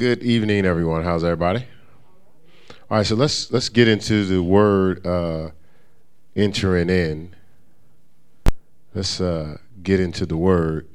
[0.00, 1.04] Good evening, everyone.
[1.04, 1.66] How's everybody?
[2.90, 5.50] All right, so let's let's get into the word uh,
[6.34, 7.36] entering in.
[8.94, 10.88] Let's uh, get into the word,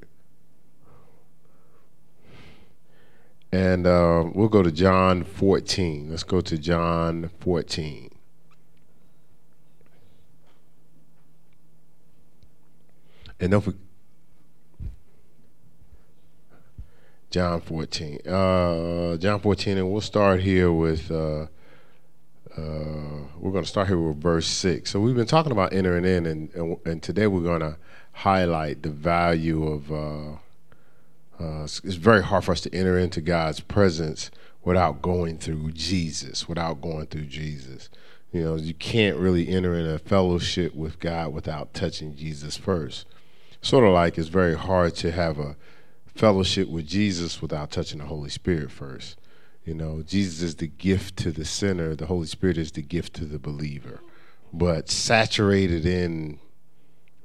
[3.51, 6.09] and uh, we'll go to John 14.
[6.09, 8.09] Let's go to John 14.
[13.39, 13.79] And don't forget.
[17.35, 18.19] John 14.
[18.25, 21.47] Uh, John 14, and we'll start here with, uh,
[22.55, 24.89] uh, we're going to start here with verse 6.
[24.89, 27.75] So we've been talking about entering in, and, and, and today we're going to
[28.13, 30.31] highlight the value of, uh,
[31.43, 34.31] uh, it's, it's very hard for us to enter into God's presence
[34.63, 37.89] without going through Jesus, without going through Jesus.
[38.31, 43.05] You know, you can't really enter in a fellowship with God without touching Jesus first.
[43.61, 45.57] Sort of like it's very hard to have a
[46.15, 49.19] fellowship with Jesus without touching the Holy Spirit first.
[49.65, 53.13] You know, Jesus is the gift to the sinner, the Holy Spirit is the gift
[53.15, 53.99] to the believer.
[54.53, 56.39] But saturated in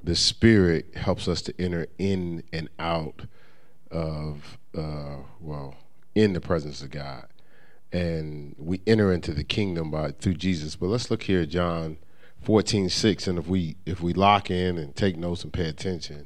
[0.03, 3.25] the Spirit helps us to enter in and out
[3.91, 5.75] of, uh, well,
[6.15, 7.27] in the presence of God.
[7.93, 10.75] And we enter into the kingdom by through Jesus.
[10.75, 11.97] But let's look here, John
[12.41, 13.27] 14, 6.
[13.27, 16.25] And if we if we lock in and take notes and pay attention,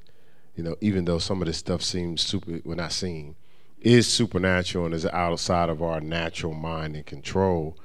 [0.56, 3.36] you know, even though some of this stuff seems super, we're not seeing,
[3.81, 7.78] is supernatural and is outside of our natural mind and control,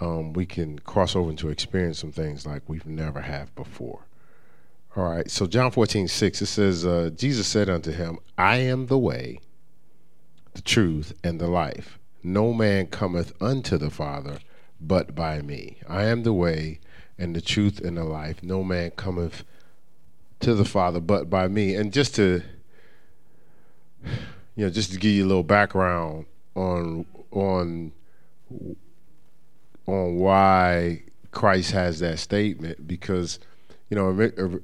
[0.00, 4.00] um, we can cross over into experience some things like we've never have before.
[4.96, 8.86] All right, so John 14, 6, it says, uh, Jesus said unto him, I am
[8.86, 9.40] the way,
[10.54, 11.98] the truth, and the life.
[12.22, 14.38] No man cometh unto the Father
[14.80, 15.78] but by me.
[15.88, 16.80] I am the way
[17.18, 18.42] and the truth and the life.
[18.42, 19.44] No man cometh
[20.40, 21.74] to the Father but by me.
[21.74, 22.42] And just to
[24.56, 27.92] you know, just to give you a little background on on
[29.86, 33.38] on why Christ has that statement because
[33.90, 34.06] you know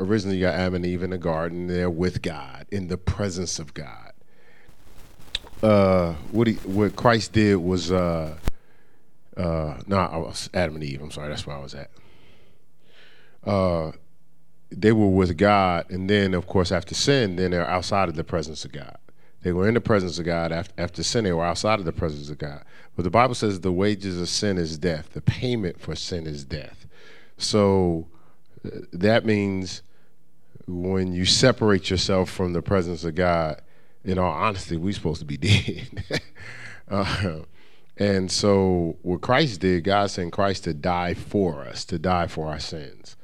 [0.00, 3.58] originally you got Adam and Eve in the garden there with God in the presence
[3.58, 4.12] of God.
[5.62, 8.36] Uh, what he what Christ did was uh,
[9.36, 11.02] uh, no, I was Adam and Eve.
[11.02, 11.90] I'm sorry, that's where I was at.
[13.44, 13.92] Uh,
[14.76, 18.24] they were with God, and then of course after sin, then they're outside of the
[18.24, 18.96] presence of God.
[19.42, 21.24] They were in the presence of God after, after sin.
[21.24, 22.62] They were outside of the presence of God.
[22.94, 25.12] But the Bible says the wages of sin is death.
[25.14, 26.86] The payment for sin is death.
[27.38, 28.06] So
[28.64, 29.82] uh, that means
[30.66, 33.60] when you separate yourself from the presence of God,
[34.04, 36.22] in all honesty, we're supposed to be dead.
[36.88, 37.40] uh,
[37.96, 42.48] and so what Christ did, God sent Christ to die for us, to die for
[42.48, 43.16] our sins.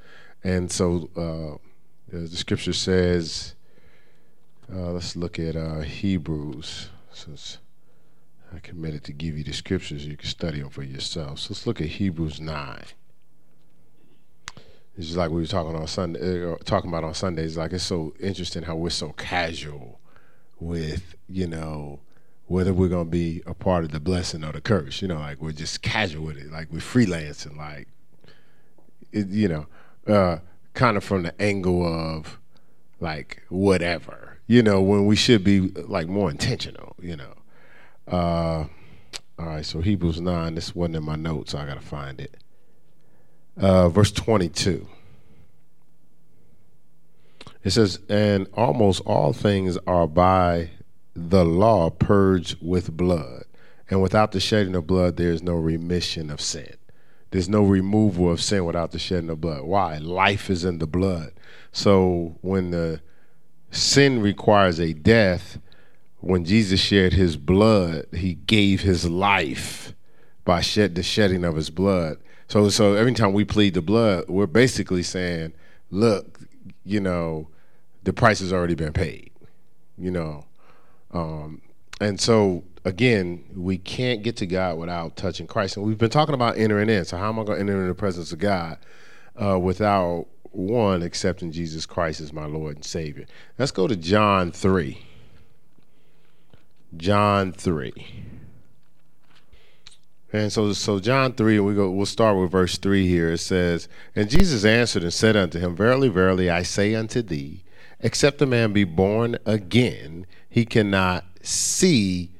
[0.44, 1.58] And so uh,
[2.10, 3.54] the scripture says,
[4.72, 7.58] uh, let's look at uh, Hebrews, since
[8.54, 11.40] I committed to give you the scriptures, you can study them for yourself.
[11.40, 12.82] So let's look at Hebrews 9.
[14.96, 17.56] It's just like we were talking on Sunday, uh, talking about on Sundays.
[17.56, 20.00] Like it's so interesting how we're so casual
[20.58, 22.00] with, you know,
[22.46, 25.00] whether we're gonna be a part of the blessing or the curse.
[25.00, 26.50] You know, like we're just casual with it.
[26.50, 27.56] Like we're freelancing.
[27.56, 27.86] Like,
[29.12, 29.66] it, you know,
[30.08, 30.38] uh,
[30.74, 32.38] kind of from the angle of
[33.00, 37.34] like whatever, you know, when we should be like more intentional, you know.
[38.06, 38.64] Uh,
[39.38, 42.20] all right, so Hebrews 9, this wasn't in my notes, so I got to find
[42.20, 42.36] it.
[43.56, 44.88] Uh, verse 22.
[47.62, 50.70] It says, And almost all things are by
[51.14, 53.44] the law purged with blood,
[53.90, 56.74] and without the shedding of blood, there is no remission of sin.
[57.30, 59.62] There's no removal of sin without the shedding of blood.
[59.62, 59.98] Why?
[59.98, 61.32] Life is in the blood.
[61.72, 63.00] So when the
[63.70, 65.58] sin requires a death,
[66.20, 69.94] when Jesus shed his blood, he gave his life
[70.44, 72.18] by shed the shedding of his blood.
[72.48, 75.52] So so every time we plead the blood, we're basically saying,
[75.90, 76.40] look,
[76.84, 77.48] you know,
[78.04, 79.30] the price has already been paid.
[79.98, 80.46] You know.
[81.12, 81.62] Um,
[82.00, 85.76] and so again, we can't get to God without touching Christ.
[85.76, 87.04] And we've been talking about entering in.
[87.04, 88.78] So how am I going to enter in the presence of God
[89.40, 93.26] uh, without one accepting Jesus Christ as my Lord and Savior?
[93.58, 95.04] Let's go to John three.
[96.96, 98.24] John three.
[100.32, 101.90] And so, so John three, we go.
[101.90, 103.32] We'll start with verse three here.
[103.32, 107.64] It says, "And Jesus answered and said unto him, Verily, verily, I say unto thee,
[108.00, 112.30] except a man be born again, he cannot see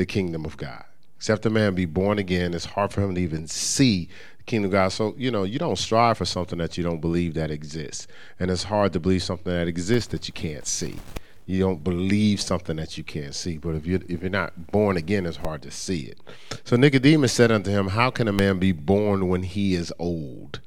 [0.00, 0.84] the kingdom of God.
[1.16, 4.08] Except a man be born again, it's hard for him to even see
[4.38, 4.88] the kingdom of God.
[4.88, 8.06] So, you know, you don't strive for something that you don't believe that exists.
[8.38, 10.96] And it's hard to believe something that exists that you can't see.
[11.44, 13.58] You don't believe something that you can't see.
[13.58, 16.18] But if you're, if you're not born again, it's hard to see it.
[16.64, 20.60] So Nicodemus said unto him, How can a man be born when he is old?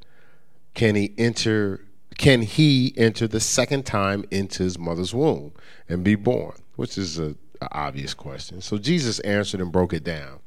[0.75, 1.83] Can he enter?
[2.19, 5.53] Can he enter the second time into his mother's womb
[5.89, 6.53] and be born?
[6.75, 8.61] Which is a, a obvious question.
[8.61, 10.39] So Jesus answered and broke it down.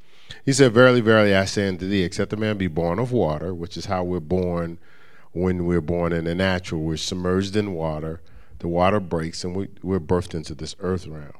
[0.45, 3.53] He said, Verily, verily, I say unto thee, except a man be born of water,
[3.53, 4.77] which is how we're born
[5.31, 6.81] when we're born in the natural.
[6.81, 8.21] We're submerged in water,
[8.59, 11.33] the water breaks, and we, we're birthed into this earth realm.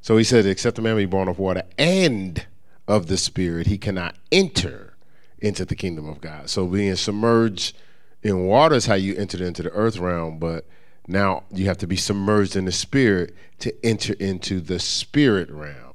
[0.00, 2.46] So he said, Except a man be born of water and
[2.88, 4.94] of the Spirit, he cannot enter
[5.38, 6.50] into the kingdom of God.
[6.50, 7.76] So being submerged
[8.22, 10.66] in water is how you entered into the earth realm, but
[11.10, 15.94] now you have to be submerged in the spirit to enter into the spirit realm.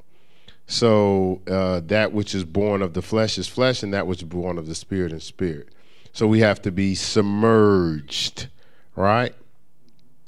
[0.68, 4.28] So uh, that which is born of the flesh is flesh, and that which is
[4.28, 5.70] born of the spirit is spirit.
[6.12, 8.48] So we have to be submerged,
[8.96, 9.34] right?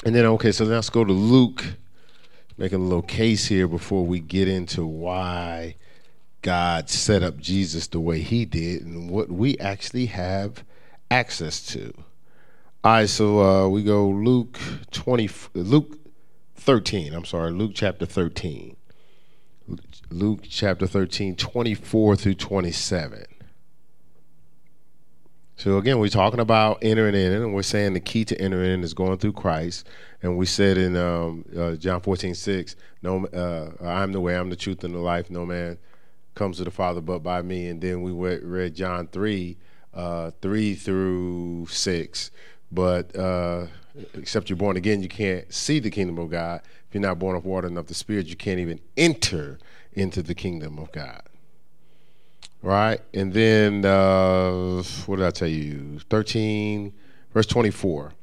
[0.06, 1.64] And then, okay, so let's go to Luke,
[2.58, 5.76] making a little case here before we get into why
[6.42, 10.64] God set up Jesus the way he did and what we actually have
[11.10, 11.94] access to.
[12.88, 14.58] All right, so uh, we go Luke
[14.92, 16.00] 20, Luke
[16.56, 18.78] 13, I'm sorry, Luke chapter 13.
[20.10, 23.26] Luke chapter 13, 24 through 27.
[25.58, 28.84] So again, we're talking about entering in, and we're saying the key to entering in
[28.86, 29.86] is going through Christ.
[30.24, 34.50] And we said in um, uh, John 14, 6, no, uh, I'm the way, I'm
[34.50, 35.30] the truth, and the life.
[35.30, 35.78] No man
[36.36, 37.68] comes to the Father but by me.
[37.68, 39.58] And then we read John 3,
[39.94, 42.32] uh, 3 through 6.
[42.72, 43.68] But uh,
[44.14, 46.62] except you're born again, you can't see the kingdom of God.
[46.88, 49.60] If you're not born of water and of the Spirit, you can't even enter
[49.94, 51.22] into the kingdom of God.
[52.62, 53.02] Right?
[53.14, 56.00] And then, uh, what did I tell you?
[56.10, 56.94] 13,
[57.34, 58.14] verse 24.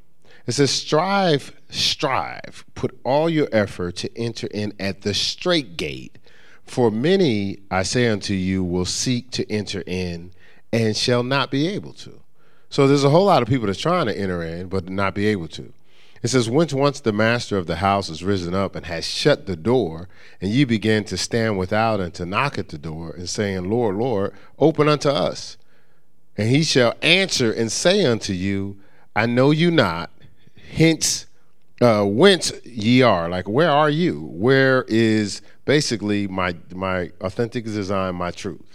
[0.47, 6.17] It says, Strive, strive, put all your effort to enter in at the straight gate.
[6.65, 10.31] For many, I say unto you, will seek to enter in
[10.73, 12.21] and shall not be able to.
[12.69, 15.27] So there's a whole lot of people that's trying to enter in, but not be
[15.27, 15.71] able to.
[16.21, 19.45] It says, When once the master of the house is risen up and has shut
[19.45, 20.09] the door,
[20.41, 23.95] and ye begin to stand without and to knock at the door, and saying, Lord,
[23.95, 25.57] Lord, open unto us.
[26.37, 28.77] And he shall answer and say unto you,
[29.15, 30.09] I know you not,
[30.71, 31.27] hence
[31.81, 33.29] uh, whence ye are.
[33.29, 34.21] Like, where are you?
[34.21, 38.74] Where is basically my my authentic design, my truth?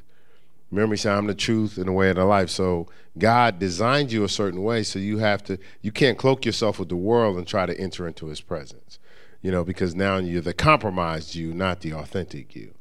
[0.71, 2.49] Remember, he said, I'm the truth and the way of the life.
[2.49, 2.87] So
[3.19, 6.89] God designed you a certain way, so you have to you can't cloak yourself with
[6.89, 8.99] the world and try to enter into his presence.
[9.43, 12.75] You know, because now you're the compromised you, not the authentic you.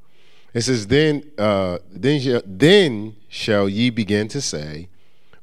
[0.54, 4.90] It says, Then uh, then, then shall ye begin to say,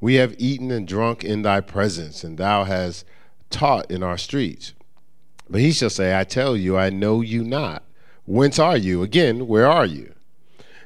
[0.00, 3.04] We have eaten and drunk in thy presence, and thou hast
[3.50, 4.72] taught in our streets.
[5.48, 7.84] But he shall say, I tell you, I know you not.
[8.24, 9.02] Whence are you?
[9.02, 10.12] Again, where are you?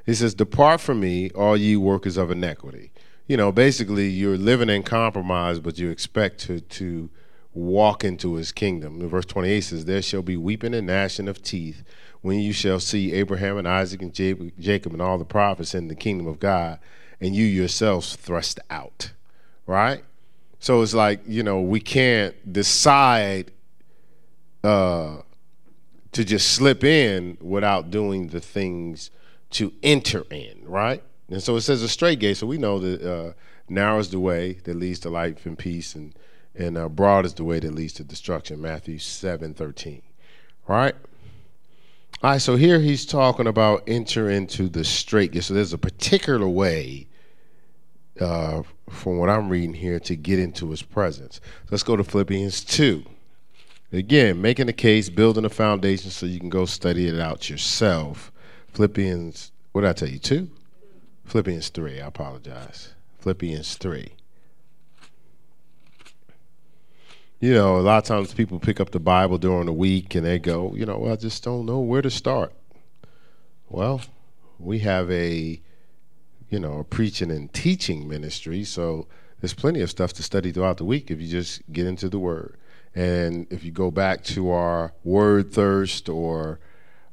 [0.06, 2.92] He says, Depart from me, all ye workers of iniquity.
[3.26, 7.10] You know, basically, you're living in compromise, but you expect to, to
[7.54, 9.00] walk into his kingdom.
[9.00, 11.84] In verse 28 says, There shall be weeping and gnashing of teeth
[12.22, 15.94] when you shall see Abraham and Isaac and Jacob and all the prophets in the
[15.94, 16.78] kingdom of God,
[17.20, 19.12] and you yourselves thrust out.
[19.66, 20.04] Right?
[20.58, 23.50] So it's like, you know, we can't decide
[24.62, 25.18] uh,
[26.12, 29.10] to just slip in without doing the things
[29.50, 31.02] to enter in, right?
[31.28, 32.36] And so it says a straight gate.
[32.36, 33.32] So we know that uh,
[33.68, 36.14] narrow is the way that leads to life and peace, and
[36.54, 38.60] and uh, broad is the way that leads to destruction.
[38.60, 40.02] Matthew seven thirteen,
[40.66, 40.94] right?
[42.22, 42.38] All right.
[42.38, 45.44] So here he's talking about enter into the straight gate.
[45.44, 47.06] So there's a particular way,
[48.20, 51.40] uh, from what I'm reading here, to get into His presence.
[51.70, 53.04] Let's go to Philippians two.
[53.92, 58.29] Again, making a case, building a foundation, so you can go study it out yourself.
[58.72, 60.50] Philippians, what did I tell you, two?
[61.24, 62.94] Philippians 3, I apologize.
[63.20, 64.12] Philippians 3.
[67.40, 70.26] You know, a lot of times people pick up the Bible during the week and
[70.26, 72.52] they go, you know, well, I just don't know where to start.
[73.68, 74.02] Well,
[74.58, 75.60] we have a,
[76.50, 79.06] you know, a preaching and teaching ministry, so
[79.40, 82.18] there's plenty of stuff to study throughout the week if you just get into the
[82.18, 82.56] Word.
[82.94, 86.60] And if you go back to our Word Thirst or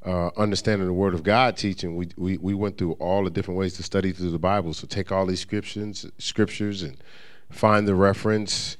[0.05, 3.57] uh, understanding the Word of God teaching, we, we we went through all the different
[3.57, 4.73] ways to study through the Bible.
[4.73, 6.97] So take all these scriptures, scriptures, and
[7.49, 8.77] find the reference,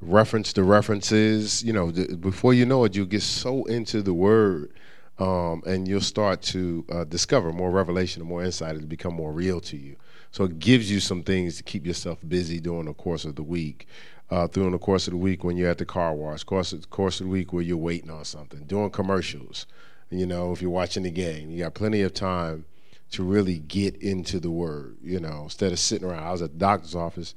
[0.00, 1.64] reference the references.
[1.64, 4.72] You know, before you know it, you'll get so into the Word,
[5.18, 8.76] um, and you'll start to uh, discover more revelation and more insight.
[8.76, 9.96] It'll become more real to you.
[10.30, 13.42] So it gives you some things to keep yourself busy during the course of the
[13.42, 13.86] week.
[14.30, 17.20] uh, through the course of the week when you're at the car wash, course course
[17.20, 19.66] of the week where you're waiting on something, doing commercials.
[20.10, 22.64] You know, if you're watching the game, you got plenty of time
[23.10, 24.96] to really get into the word.
[25.02, 26.24] You know, instead of sitting around.
[26.24, 27.34] I was at the doctor's office,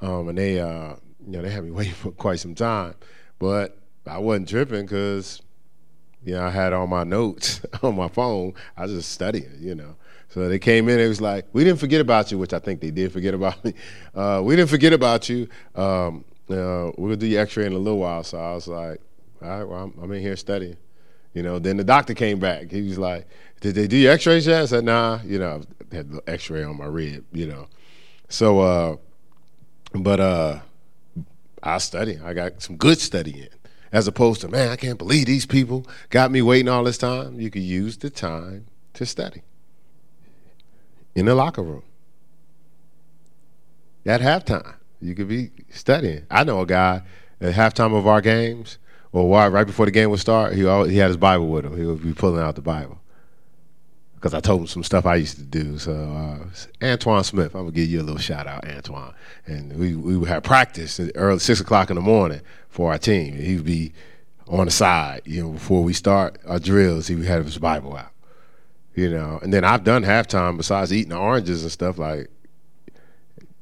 [0.00, 2.94] um, and they, uh, you know, they had me waiting for quite some time,
[3.38, 5.40] but I wasn't tripping because,
[6.24, 8.54] you know, I had all my notes on my phone.
[8.76, 9.56] I was just studying.
[9.58, 9.96] You know.
[10.28, 10.98] So they came in.
[10.98, 13.64] It was like, "We didn't forget about you," which I think they did forget about
[13.64, 13.74] me.
[14.14, 15.48] Uh, we didn't forget about you.
[15.74, 18.22] Um, uh, we'll do your X-ray in a little while.
[18.22, 19.00] So I was like,
[19.42, 20.76] "All right, well, I'm, I'm in here studying."
[21.34, 22.70] You know, then the doctor came back.
[22.70, 23.26] He was like,
[23.60, 25.62] "Did they do your X-rays yet?" I said, "Nah." You know,
[25.92, 27.24] I had the X-ray on my rib.
[27.32, 27.66] You know,
[28.28, 28.96] so uh,
[29.92, 30.60] but uh,
[31.62, 32.18] I study.
[32.24, 33.48] I got some good studying,
[33.92, 37.40] as opposed to man, I can't believe these people got me waiting all this time.
[37.40, 39.42] You could use the time to study
[41.16, 41.82] in the locker room
[44.06, 44.74] at halftime.
[45.00, 46.26] You could be studying.
[46.30, 47.02] I know a guy
[47.40, 48.78] at halftime of our games
[49.14, 51.76] or right before the game would start, he always, he had his Bible with him.
[51.76, 52.98] He would be pulling out the Bible
[54.16, 55.78] because I told him some stuff I used to do.
[55.78, 59.14] So uh, Antoine Smith, I'm gonna give you a little shout out, Antoine.
[59.46, 63.36] And we we would have practice early six o'clock in the morning for our team.
[63.36, 63.92] He would be
[64.48, 67.06] on the side, you know, before we start our drills.
[67.06, 68.10] He would have his Bible out,
[68.96, 69.38] you know.
[69.42, 72.30] And then I've done halftime besides eating oranges and stuff like.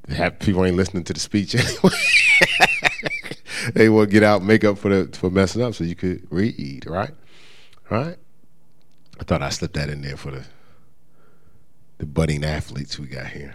[0.08, 2.68] Have people ain't listening to the speech anyway.
[3.74, 6.86] They will get out, make up for the for messing up, so you could read,
[6.86, 7.14] right?
[7.90, 8.16] Right.
[9.20, 10.44] I thought I slipped that in there for the
[11.98, 13.54] the budding athletes we got here.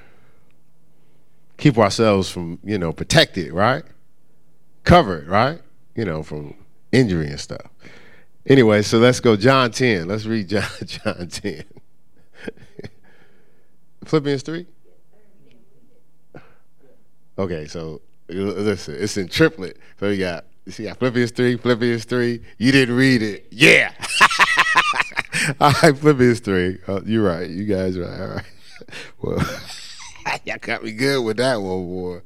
[1.58, 3.84] Keep ourselves from you know protected, right?
[4.84, 5.60] Covered, right?
[5.96, 6.56] You know from
[6.92, 7.70] injury and stuff.
[8.46, 10.08] Anyway, so let's go John 10.
[10.08, 11.64] Let's read John John 10.
[14.06, 14.66] Philippians 3?
[17.40, 19.78] Okay, so listen, it's in triplet.
[20.00, 22.42] So you got you see, Philippians three, Philippians three.
[22.58, 23.94] You didn't read it, yeah.
[25.62, 26.80] All right, Philippians three.
[26.90, 27.50] Oh, you're right.
[27.50, 28.20] You guys are right.
[28.22, 28.46] All right.
[29.22, 29.44] Well,
[30.46, 32.22] y'all got me good with that one, boy.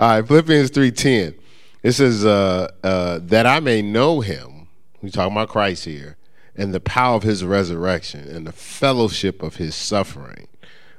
[0.00, 1.34] All right, Philippians three ten.
[1.82, 4.68] It says uh, uh, that I may know Him.
[5.00, 6.16] We talking about Christ here,
[6.56, 10.48] and the power of His resurrection, and the fellowship of His suffering,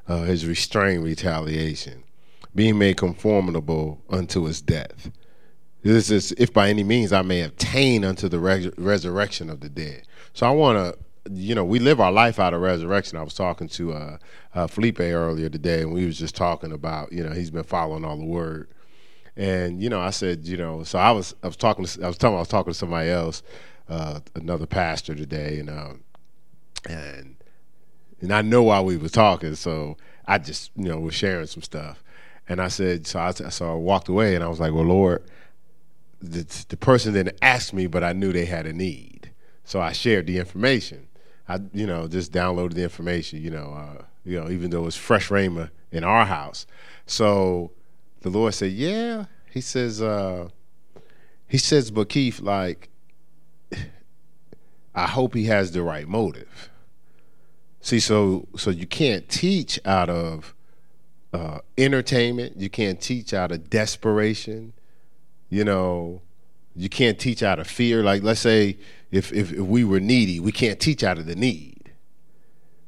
[0.07, 2.03] uh, His restrained retaliation
[2.57, 5.11] being made conformable unto his death.
[5.83, 9.69] This is if by any means I may obtain unto the res- resurrection of the
[9.69, 10.01] dead.
[10.33, 13.15] So I want to, you know, we live our life out of resurrection.
[13.15, 14.17] I was talking to uh,
[14.55, 18.03] uh, Felipe earlier today, and we was just talking about, you know, he's been following
[18.03, 18.69] all the word.
[19.35, 22.07] And you know, I said, you know, so I was, I was talking, to, I
[22.07, 23.43] was telling, I was talking to somebody else,
[23.87, 26.03] uh, another pastor today, and um,
[26.89, 27.35] and
[28.19, 29.95] and I know why we were talking, so
[30.25, 32.03] I just, you know, was sharing some stuff.
[32.49, 35.23] And I said, so I, so I walked away and I was like, well, Lord,
[36.21, 39.31] the, the person didn't ask me, but I knew they had a need.
[39.63, 41.07] So I shared the information.
[41.49, 44.85] I, you know, just downloaded the information, you know, uh, you know, even though it
[44.85, 46.65] was fresh rhema in our house.
[47.05, 47.71] So
[48.21, 49.25] the Lord said, yeah.
[49.51, 50.49] He says, uh,
[51.47, 52.89] he says, but Keith, like,
[54.93, 56.69] I hope he has the right motive.
[57.81, 60.53] See, so so you can't teach out of
[61.33, 62.57] uh, entertainment.
[62.57, 64.73] You can't teach out of desperation.
[65.49, 66.21] You know,
[66.75, 68.03] you can't teach out of fear.
[68.03, 68.77] Like let's say
[69.11, 71.91] if, if, if we were needy, we can't teach out of the need.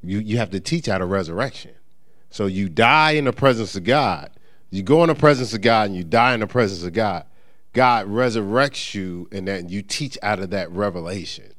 [0.01, 1.71] You you have to teach out of resurrection.
[2.29, 4.31] So you die in the presence of God.
[4.69, 7.25] You go in the presence of God and you die in the presence of God.
[7.73, 11.51] God resurrects you and that you teach out of that revelation.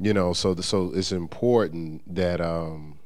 [0.00, 2.98] You know, so the, so it's important that um,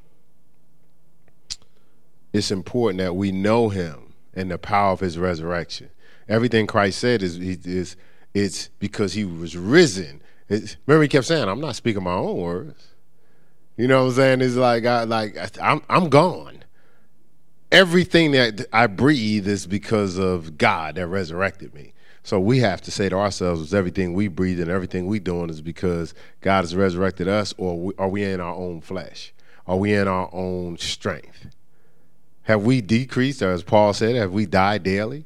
[2.33, 5.89] it's important that we know him and the power of his resurrection.
[6.27, 7.95] Everything Christ said is is
[8.33, 10.21] it's because he was risen.
[10.47, 12.87] It's, remember, he kept saying, "I'm not speaking my own words."
[13.77, 14.41] You know what I'm saying?
[14.41, 16.63] It's like I like I'm I'm gone.
[17.71, 21.93] Everything that I breathe is because of God that resurrected me.
[22.23, 25.49] So we have to say to ourselves, is everything we breathe and everything we doing
[25.49, 29.33] is because God has resurrected us, or are we in our own flesh?
[29.65, 31.47] Are we in our own strength?
[32.49, 35.23] Have we decreased, or as Paul said, have we died daily?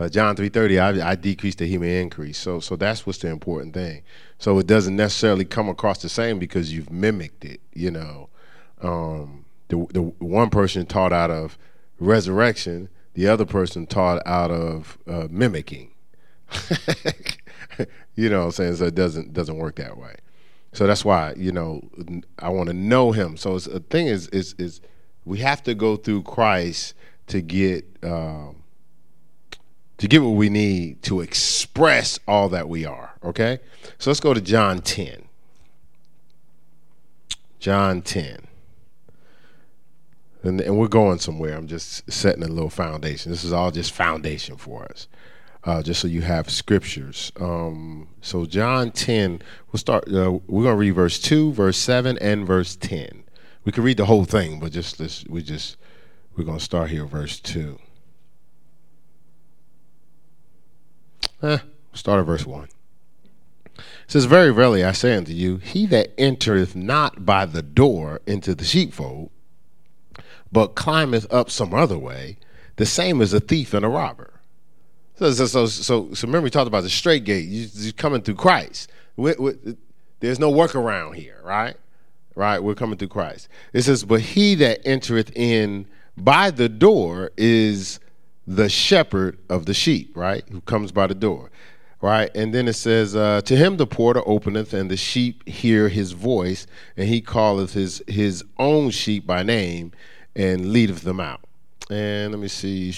[0.00, 2.38] Uh, John three thirty, I, I decrease that he may increase.
[2.38, 4.02] So so that's what's the important thing.
[4.40, 7.60] So it doesn't necessarily come across the same because you've mimicked it.
[7.72, 8.30] You know,
[8.82, 11.56] um, the the one person taught out of
[12.00, 15.92] resurrection, the other person taught out of uh, mimicking.
[18.16, 20.16] you know, what I'm saying so it doesn't doesn't work that way.
[20.72, 21.88] So that's why you know
[22.40, 23.36] I want to know him.
[23.36, 24.80] So it's, the thing is is is
[25.26, 26.94] we have to go through Christ
[27.26, 28.62] to get um,
[29.98, 33.14] to get what we need to express all that we are.
[33.24, 33.58] Okay?
[33.98, 35.24] So let's go to John 10.
[37.58, 38.46] John 10.
[40.42, 41.56] And, and we're going somewhere.
[41.56, 43.32] I'm just setting a little foundation.
[43.32, 45.08] This is all just foundation for us,
[45.64, 47.32] uh, just so you have scriptures.
[47.40, 49.42] Um, so John 10,
[49.72, 50.04] we'll start.
[50.06, 53.24] Uh, we're going to read verse 2, verse 7, and verse 10.
[53.66, 55.76] We can read the whole thing, but just let's, we just
[56.36, 57.78] we're to start here, verse 2.
[61.42, 61.58] Eh,
[61.92, 62.68] start at verse 1.
[63.74, 68.20] It says, Very verily I say unto you, he that entereth not by the door
[68.24, 69.30] into the sheepfold,
[70.52, 72.38] but climbeth up some other way,
[72.76, 74.40] the same as a thief and a robber.
[75.16, 77.48] So, so, so, so, so remember we talked about the straight gate.
[77.48, 78.92] You, you're coming through Christ.
[79.16, 79.54] We, we,
[80.20, 81.76] there's no workaround here, right?
[82.36, 82.60] Right?
[82.60, 83.48] We're coming through Christ.
[83.72, 87.98] It says, but he that entereth in by the door is
[88.46, 90.44] the shepherd of the sheep, right?
[90.50, 91.50] Who comes by the door,
[92.00, 92.30] right?
[92.34, 96.12] And then it says, uh, To him the porter openeth, and the sheep hear his
[96.12, 96.66] voice,
[96.96, 99.92] and he calleth his his own sheep by name,
[100.34, 101.40] and leadeth them out.
[101.90, 102.92] And let me see,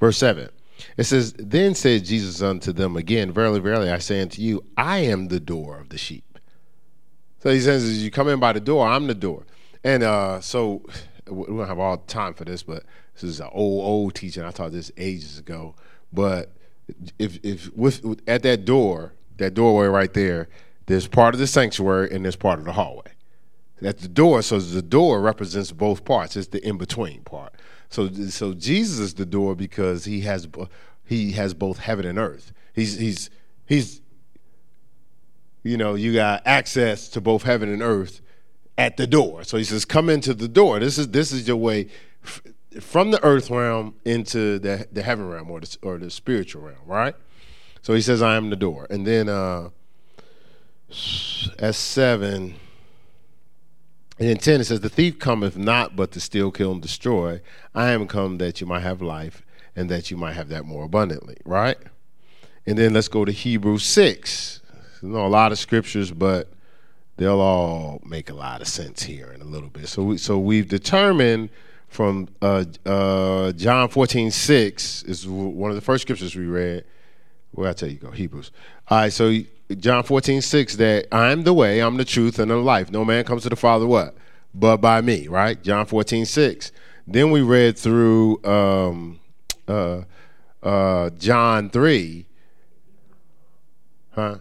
[0.00, 0.48] verse 7.
[0.96, 4.98] It says, Then said Jesus unto them again, Verily, verily, I say unto you, I
[4.98, 6.31] am the door of the sheep.
[7.42, 9.44] So he says, As you come in by the door, I'm the door.
[9.82, 10.82] And uh, so
[11.28, 12.84] we don't have all the time for this, but
[13.14, 14.44] this is an old, old teaching.
[14.44, 15.74] I taught this ages ago.
[16.12, 16.52] But
[17.18, 20.48] if if with, with at that door, that doorway right there,
[20.86, 23.10] there's part of the sanctuary and there's part of the hallway.
[23.82, 26.36] At the door, so the door represents both parts.
[26.36, 27.54] It's the in between part.
[27.88, 30.46] So so Jesus is the door because he has
[31.04, 32.52] he has both heaven and earth.
[32.72, 33.30] He's he's
[33.66, 34.01] he's
[35.62, 38.20] you know you got access to both heaven and earth
[38.78, 39.44] at the door.
[39.44, 41.88] So he says, "Come into the door." This is this is your way
[42.80, 46.86] from the earth realm into the the heaven realm or the or the spiritual realm,
[46.86, 47.14] right?
[47.82, 49.70] So he says, "I am the door," and then uh,
[51.58, 52.54] at seven.
[54.18, 57.40] And in 10, it says, The thief cometh not but to steal, kill, and destroy.
[57.74, 59.42] I am come that you might have life
[59.74, 61.78] and that you might have that more abundantly, right?
[62.66, 64.60] And then let's go to Hebrews 6.
[65.02, 66.48] You know a lot of scriptures, but
[67.16, 69.88] they'll all make a lot of sense here in a little bit.
[69.88, 71.50] So, we, so we've determined
[71.88, 76.84] from uh, uh, John 14, 6 is one of the first scriptures we read.
[77.50, 78.50] Where I tell you go, Hebrews.
[78.88, 79.36] All right, so
[79.76, 82.90] John 14, 6, that I'm the way, I'm the truth, and the life.
[82.90, 84.16] No man comes to the Father what?
[84.54, 85.62] But by me, right?
[85.62, 86.72] John 14, 6.
[87.06, 89.20] Then we read through um,
[89.68, 90.02] uh,
[90.62, 92.26] uh, John 3.
[94.12, 94.36] Huh?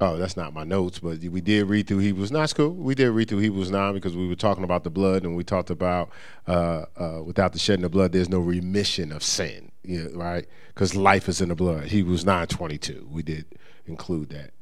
[0.00, 2.30] Oh, that's not my notes, but we did read through Hebrews.
[2.30, 2.70] Not school.
[2.70, 5.42] We did read through Hebrews 9 because we were talking about the blood and we
[5.42, 6.10] talked about
[6.46, 9.72] uh, uh, without the shedding of blood, there's no remission of sin,
[10.14, 10.46] right?
[10.68, 11.86] Because life is in the blood.
[11.86, 13.08] Hebrews 9 22.
[13.10, 13.46] We did
[13.86, 14.52] include that.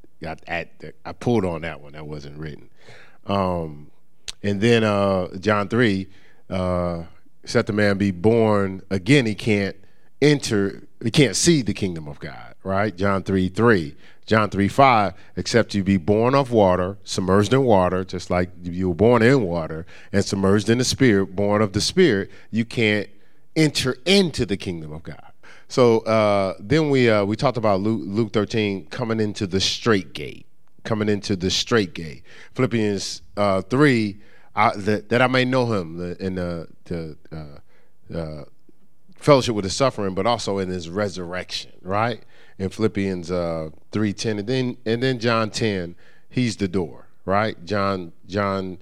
[0.48, 0.66] I,
[1.04, 1.92] I, pulled on that one.
[1.92, 2.70] That wasn't written.
[3.26, 3.90] Um,
[4.42, 6.06] and then uh, John 3,
[6.48, 7.02] uh,
[7.42, 9.76] except the man be born again, he can't
[10.22, 12.96] enter, he can't see the kingdom of God, right?
[12.96, 13.96] John 3 3.
[14.26, 18.88] John 3 5, except you be born of water, submerged in water, just like you
[18.88, 23.08] were born in water, and submerged in the Spirit, born of the Spirit, you can't
[23.54, 25.32] enter into the kingdom of God.
[25.68, 30.12] So uh, then we uh, we talked about Luke, Luke 13 coming into the straight
[30.12, 30.46] gate,
[30.82, 32.24] coming into the straight gate.
[32.54, 34.16] Philippians uh, 3,
[34.54, 38.44] that, that, I may know him in the, the uh, uh,
[39.18, 42.22] fellowship with his suffering, but also in his resurrection, right?
[42.58, 45.96] in Philippians uh, three ten, and then and then John ten,
[46.28, 47.62] he's the door, right?
[47.64, 48.78] John John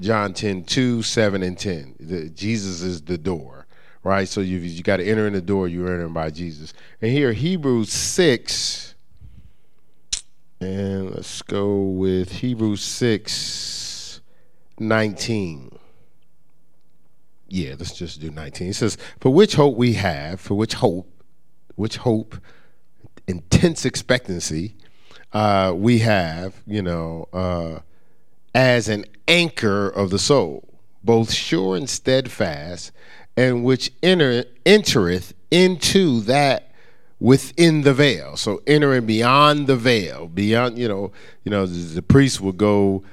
[0.00, 1.94] John 10, 2, 7, and 10.
[2.00, 3.66] The, Jesus is the door,
[4.02, 4.26] right?
[4.28, 6.74] So you you got to enter in the door, you're entering by Jesus.
[7.00, 8.94] And here, Hebrews 6,
[10.60, 14.20] and let's go with Hebrews 6,
[14.80, 15.78] 19.
[17.54, 18.70] Yeah, let's just do 19.
[18.70, 21.08] It says, For which hope we have, for which hope,
[21.76, 22.34] which hope
[23.28, 24.74] intense expectancy
[25.32, 27.78] uh, we have, you know, uh,
[28.56, 30.68] as an anchor of the soul,
[31.04, 32.90] both sure and steadfast,
[33.36, 36.72] and which enter, entereth into that
[37.20, 38.36] within the veil.
[38.36, 41.12] So entering beyond the veil, beyond, you know,
[41.44, 43.04] you know, the, the priest would go.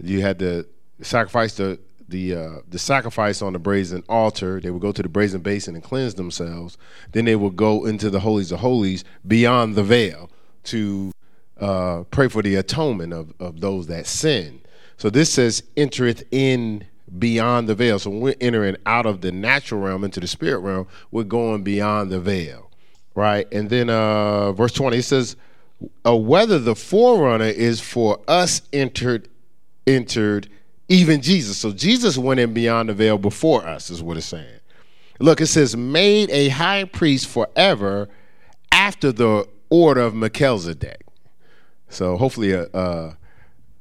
[0.00, 0.66] You had to
[1.02, 4.60] sacrifice the the uh, the sacrifice on the brazen altar.
[4.60, 6.78] They would go to the brazen basin and cleanse themselves.
[7.12, 10.30] Then they would go into the holies of holies beyond the veil
[10.64, 11.12] to
[11.60, 14.60] uh, pray for the atonement of, of those that sin.
[14.96, 16.84] So this says entereth in
[17.18, 17.98] beyond the veil.
[17.98, 21.62] So when we're entering out of the natural realm into the spirit realm, we're going
[21.62, 22.70] beyond the veil,
[23.14, 23.46] right?
[23.52, 25.36] And then uh, verse 20 it says,
[26.04, 29.28] uh, whether the forerunner is for us entered,
[29.86, 30.48] entered
[30.88, 31.58] even Jesus.
[31.58, 34.60] So Jesus went in beyond the veil before us, is what it's saying.
[35.20, 38.08] Look, it says, made a high priest forever
[38.72, 41.04] after the order of Melchizedek.
[41.88, 43.14] So hopefully, uh, uh,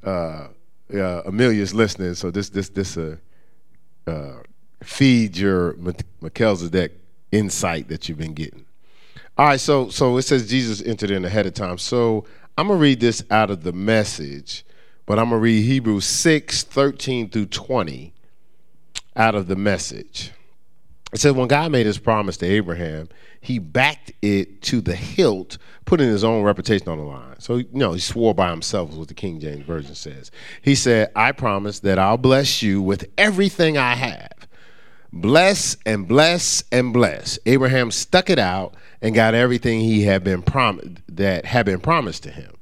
[0.03, 0.47] uh,
[0.93, 2.13] uh, Amelia's listening.
[2.15, 3.17] So this this this uh,
[4.07, 4.37] uh,
[4.81, 5.75] feed your
[6.21, 6.93] Melchizedek
[7.31, 8.65] insight that you've been getting.
[9.37, 11.77] All right, so so it says Jesus entered in ahead of time.
[11.77, 12.25] So
[12.57, 14.65] I'm gonna read this out of the message,
[15.07, 18.13] but I'm gonna read Hebrews 6, 13 through 20
[19.15, 20.31] out of the message.
[21.13, 23.07] It says, when God made his promise to Abraham,
[23.39, 27.39] he backed it to the hilt, putting his own reputation on the line.
[27.39, 30.31] So, you know, he swore by himself, is what the King James Version says.
[30.61, 34.33] He said, I promise that I'll bless you with everything I have.
[35.13, 37.39] Bless and bless and bless.
[37.45, 42.23] Abraham stuck it out and got everything he had been promised that had been promised
[42.23, 42.56] to him.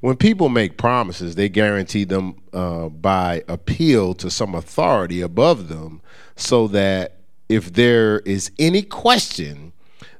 [0.00, 6.00] When people make promises, they guarantee them uh, by appeal to some authority above them
[6.36, 7.16] so that
[7.50, 9.72] if there is any question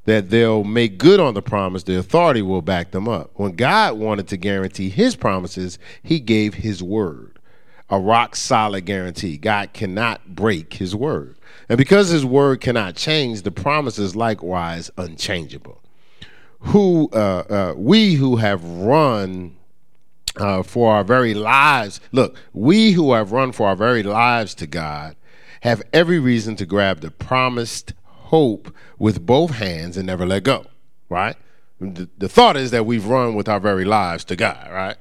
[0.05, 3.31] that they'll make good on the promise, the authority will back them up.
[3.35, 7.39] When God wanted to guarantee his promises, he gave his word,
[7.89, 9.39] a rock solid guarantee.
[9.39, 11.37] God cannot break his word.
[11.69, 15.81] And because his word cannot change, the promise is likewise unchangeable.
[16.61, 19.57] Who uh, uh, we who have run
[20.41, 24.67] uh, for our very lives, look, we who have run for our very lives to
[24.67, 25.17] God
[25.63, 30.67] have every reason to grab the promised hope with both hands and never let go,
[31.09, 31.37] right?
[31.81, 34.97] The, the thought is that we've run with our very lives to God, right?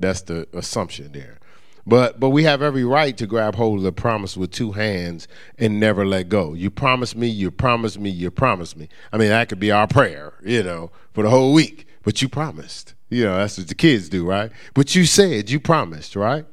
[0.00, 1.38] That's the assumption there.
[1.86, 5.26] But but we have every right to grab hold of the promise with two hands
[5.58, 6.52] and never let go.
[6.52, 8.90] You promise me, you promise me, you promise me.
[9.10, 11.86] I mean, that could be our prayer, you know, for the whole week.
[12.02, 12.92] But you promised.
[13.10, 14.50] You know, that's what the kids do, right?
[14.74, 16.44] But you said, you promised, right?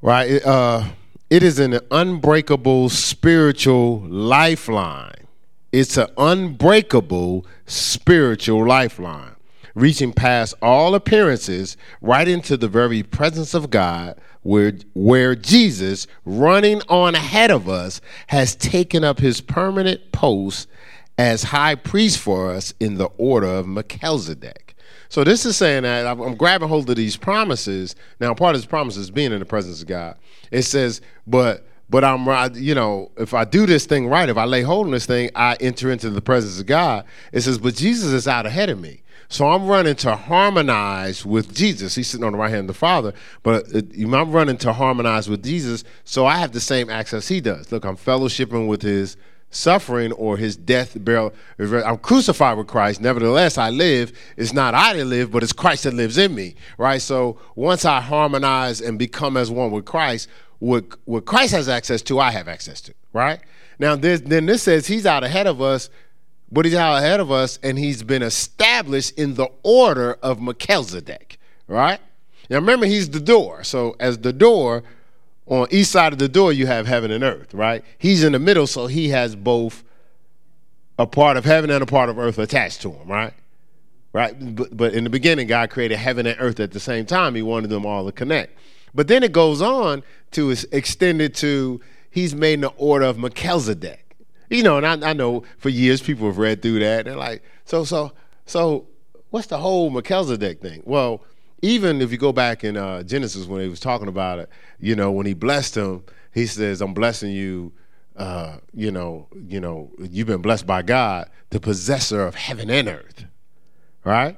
[0.00, 0.44] Right?
[0.44, 0.84] Uh
[1.32, 5.26] it is an unbreakable spiritual lifeline.
[5.72, 9.36] It's an unbreakable spiritual lifeline,
[9.74, 16.82] reaching past all appearances right into the very presence of God, where, where Jesus, running
[16.90, 20.68] on ahead of us, has taken up his permanent post
[21.16, 24.61] as high priest for us in the order of Melchizedek.
[25.12, 27.94] So this is saying that I'm grabbing hold of these promises.
[28.18, 30.16] Now, part of this promise is being in the presence of God.
[30.50, 34.38] It says, but but I'm right, you know, if I do this thing right, if
[34.38, 37.04] I lay hold on this thing, I enter into the presence of God.
[37.30, 39.02] It says, but Jesus is out ahead of me.
[39.28, 41.94] So I'm running to harmonize with Jesus.
[41.94, 45.28] He's sitting on the right hand of the Father, but uh, I'm running to harmonize
[45.28, 47.70] with Jesus, so I have the same access he does.
[47.70, 49.18] Look, I'm fellowshipping with his
[49.54, 51.32] suffering or his death, burial.
[51.58, 53.00] I'm crucified with Christ.
[53.00, 54.12] Nevertheless, I live.
[54.36, 57.00] It's not I that live, but it's Christ that lives in me, right?
[57.00, 62.02] So once I harmonize and become as one with Christ, what, what Christ has access
[62.02, 63.40] to, I have access to, right?
[63.78, 65.90] Now, then this says he's out ahead of us,
[66.50, 71.38] but he's out ahead of us, and he's been established in the order of Melchizedek,
[71.66, 71.98] right?
[72.48, 73.64] Now, remember, he's the door.
[73.64, 74.82] So as the door,
[75.46, 77.84] on each side of the door you have heaven and earth, right?
[77.98, 79.82] He's in the middle, so he has both
[80.98, 83.34] a part of heaven and a part of earth attached to him, right?
[84.12, 84.34] Right?
[84.56, 87.34] But, but in the beginning, God created heaven and earth at the same time.
[87.34, 88.56] He wanted them all to connect.
[88.94, 90.02] But then it goes on
[90.32, 94.16] to extend it to he's made in the order of Melchizedek.
[94.50, 97.06] You know, and I, I know for years people have read through that.
[97.06, 98.12] They're like, so, so,
[98.44, 98.86] so,
[99.30, 100.82] what's the whole Melchizedek thing?
[100.84, 101.22] Well,
[101.62, 104.96] even if you go back in uh, Genesis when he was talking about it, you
[104.96, 107.72] know, when he blessed him, he says, "I'm blessing you."
[108.14, 112.86] Uh, you know, you know, you've been blessed by God, the possessor of heaven and
[112.86, 113.24] earth,
[114.04, 114.36] right?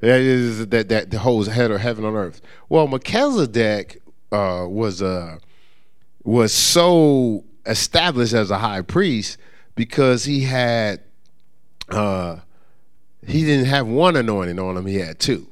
[0.00, 2.40] That is that that holds head of heaven on earth.
[2.68, 5.38] Well, Melchizedek uh, was uh,
[6.24, 9.36] was so established as a high priest
[9.76, 11.00] because he had
[11.90, 12.38] uh,
[13.24, 15.46] he didn't have one anointing on him; he had two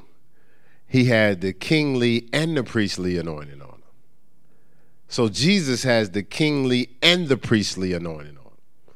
[0.89, 3.83] he had the kingly and the priestly anointing on him.
[5.07, 8.95] So Jesus has the kingly and the priestly anointing on him.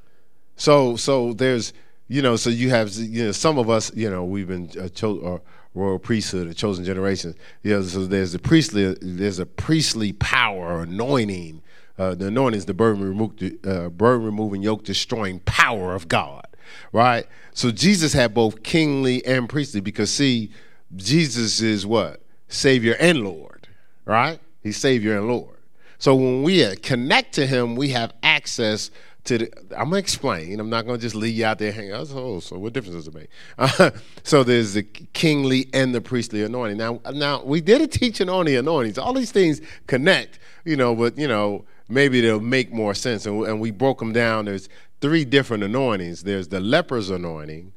[0.57, 1.73] So so there's
[2.09, 4.89] you know so you have you know some of us you know we've been a
[4.89, 5.43] cho-
[5.75, 7.35] royal priesthood, a chosen generation.
[7.63, 11.63] You know, so there's a priestly there's a priestly power or anointing.
[11.99, 13.33] Uh, the anointing is the burden, remo-
[13.65, 16.47] uh, burden removing, yoke destroying power of God,
[16.93, 17.27] right?
[17.53, 20.51] So Jesus had both kingly and priestly because see
[20.95, 22.21] Jesus is what?
[22.49, 23.69] Savior and Lord,
[24.05, 24.39] right?
[24.63, 25.57] He's Savior and Lord.
[25.99, 28.91] So when we uh, connect to him, we have access
[29.25, 30.59] to the, I'm gonna explain.
[30.59, 32.09] I'm not gonna just leave you out there hanging out.
[32.13, 33.29] Oh, so what difference does it make?
[33.57, 33.91] Uh,
[34.23, 36.77] so there's the kingly and the priestly anointing.
[36.77, 38.99] Now, now we did a teaching on the anointings.
[38.99, 43.27] All these things connect, you know, but you know maybe they'll make more sense.
[43.27, 44.47] And, and we broke them down.
[44.47, 44.69] There's
[45.01, 46.23] three different anointings.
[46.25, 47.73] There's the leper's anointing.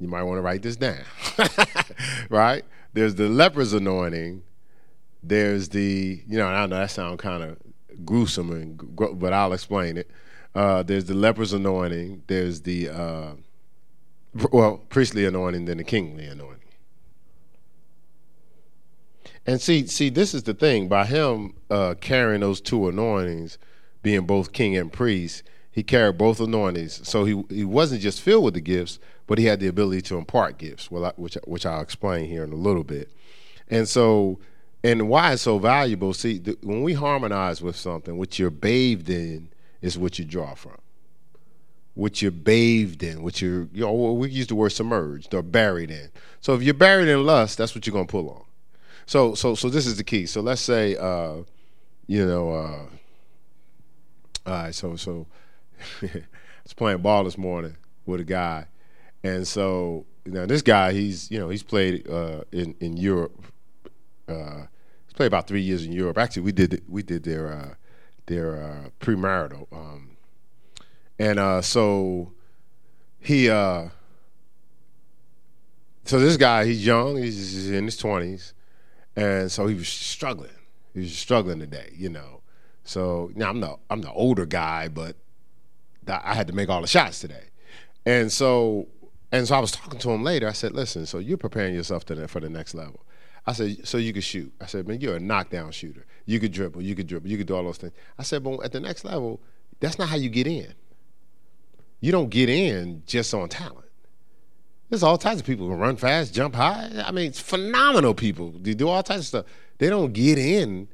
[0.00, 1.04] You might want to write this down,
[2.28, 2.64] right?
[2.92, 4.42] There's the leper's anointing.
[5.22, 7.56] There's the, you know, I know that sounds kind of
[8.04, 10.10] gruesome, and but I'll explain it.
[10.54, 12.22] Uh, there's the leper's anointing.
[12.26, 13.32] There's the uh,
[14.52, 16.60] well priestly anointing, then the kingly anointing.
[19.46, 20.88] And see, see, this is the thing.
[20.88, 23.58] By him uh, carrying those two anointings,
[24.02, 25.42] being both king and priest,
[25.74, 27.06] he carried both anointings.
[27.06, 30.16] So he he wasn't just filled with the gifts, but he had the ability to
[30.16, 33.10] impart gifts, well, which which I'll explain here in a little bit.
[33.68, 34.38] And so
[34.84, 36.14] and why it's so valuable.
[36.14, 39.48] See, the, when we harmonize with something, what you're bathed in
[39.82, 40.78] is what you draw from.
[41.94, 45.90] What you're bathed in, what you're, you know, we use the word submerged or buried
[45.90, 46.10] in.
[46.40, 48.44] So if you're buried in lust, that's what you're gonna pull on.
[49.06, 50.26] So, so, so this is the key.
[50.26, 51.38] So let's say, uh,
[52.06, 52.86] you know, uh,
[54.46, 54.74] all right.
[54.74, 55.26] So, so
[56.02, 56.22] I
[56.62, 58.66] was playing ball this morning with a guy,
[59.22, 63.44] and so now this guy, he's, you know, he's played uh, in in Europe.
[64.28, 64.66] Uh,
[65.06, 66.18] he's played about three years in Europe.
[66.18, 67.74] Actually, we did we did their uh,
[68.26, 70.16] their uh, premarital, um,
[71.18, 72.32] and uh, so
[73.18, 73.88] he uh,
[76.04, 78.54] so this guy he's young, he's in his twenties,
[79.16, 80.50] and so he was struggling.
[80.92, 82.40] He was struggling today, you know.
[82.84, 85.16] So now I'm the I'm the older guy, but
[86.08, 87.50] I had to make all the shots today,
[88.06, 88.88] and so
[89.32, 90.48] and so I was talking to him later.
[90.48, 93.00] I said, "Listen, so you're preparing yourself for the next level."
[93.46, 94.52] I said, so you could shoot.
[94.60, 96.06] I said, man, you're a knockdown shooter.
[96.24, 97.92] You could dribble, you could dribble, you could do all those things.
[98.18, 99.40] I said, but at the next level,
[99.80, 100.72] that's not how you get in.
[102.00, 103.84] You don't get in just on talent.
[104.88, 106.90] There's all types of people who run fast, jump high.
[107.04, 108.52] I mean, it's phenomenal people.
[108.60, 109.46] They do all types of stuff.
[109.78, 110.88] They don't get in.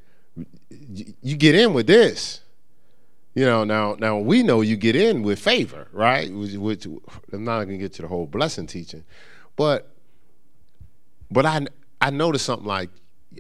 [1.23, 2.41] You get in with this.
[3.35, 6.33] You know, now now we know you get in with favor, right?
[6.33, 6.87] Which, which
[7.33, 9.05] I'm not gonna get to the whole blessing teaching,
[9.57, 9.91] but
[11.31, 11.67] but I
[12.01, 12.91] I noticed something like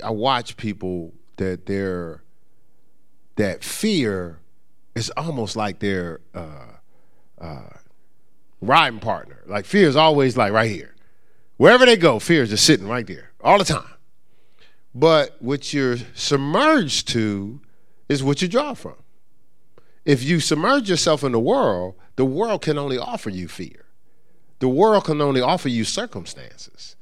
[0.02, 2.22] I watch people that they're
[3.36, 4.38] that fear
[4.94, 6.74] is almost like their uh,
[7.40, 7.70] uh,
[8.60, 9.42] riding partner.
[9.46, 10.94] Like fear is always like right here.
[11.56, 13.94] Wherever they go, fear is just sitting right there all the time.
[14.94, 17.60] But what you're submerged to
[18.08, 18.96] is what you draw from.
[20.04, 23.84] If you submerge yourself in the world, the world can only offer you fear.
[24.60, 26.96] The world can only offer you circumstances.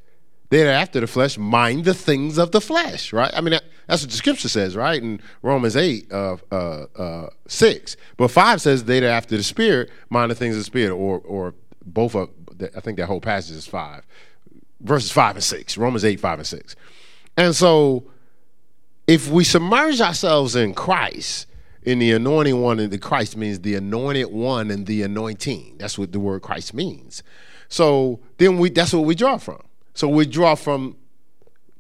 [0.51, 3.31] They're after the flesh, mind the things of the flesh, right?
[3.35, 5.03] I mean, that, that's what the scripture says, right?
[5.03, 7.97] In Romans 8, uh, uh, uh, 6.
[8.17, 11.55] But 5 says they're after the spirit, mind the things of the spirit, or, or
[11.85, 12.31] both of,
[12.77, 14.07] I think that whole passage is 5.
[14.81, 16.77] Verses 5 and 6, Romans 8, 5 and 6.
[17.37, 18.05] And so,
[19.07, 21.47] if we submerge ourselves in Christ,
[21.89, 25.77] in the anointing one, and the Christ means the anointed one and the anointing.
[25.79, 27.23] That's what the word Christ means.
[27.69, 29.63] So then we that's what we draw from.
[29.95, 30.97] So we draw from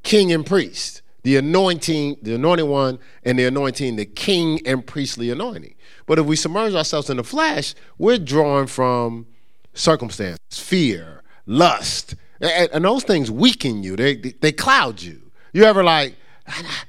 [0.03, 5.29] king and priest, the anointing, the anointed one, and the anointing, the king and priestly
[5.29, 5.75] anointing.
[6.07, 9.27] But if we submerge ourselves in the flesh, we're drawing from
[9.75, 13.94] circumstances, fear, lust, and, those things weaken you.
[13.94, 15.31] They, they cloud you.
[15.53, 16.16] You ever like,
[16.47, 16.85] ah,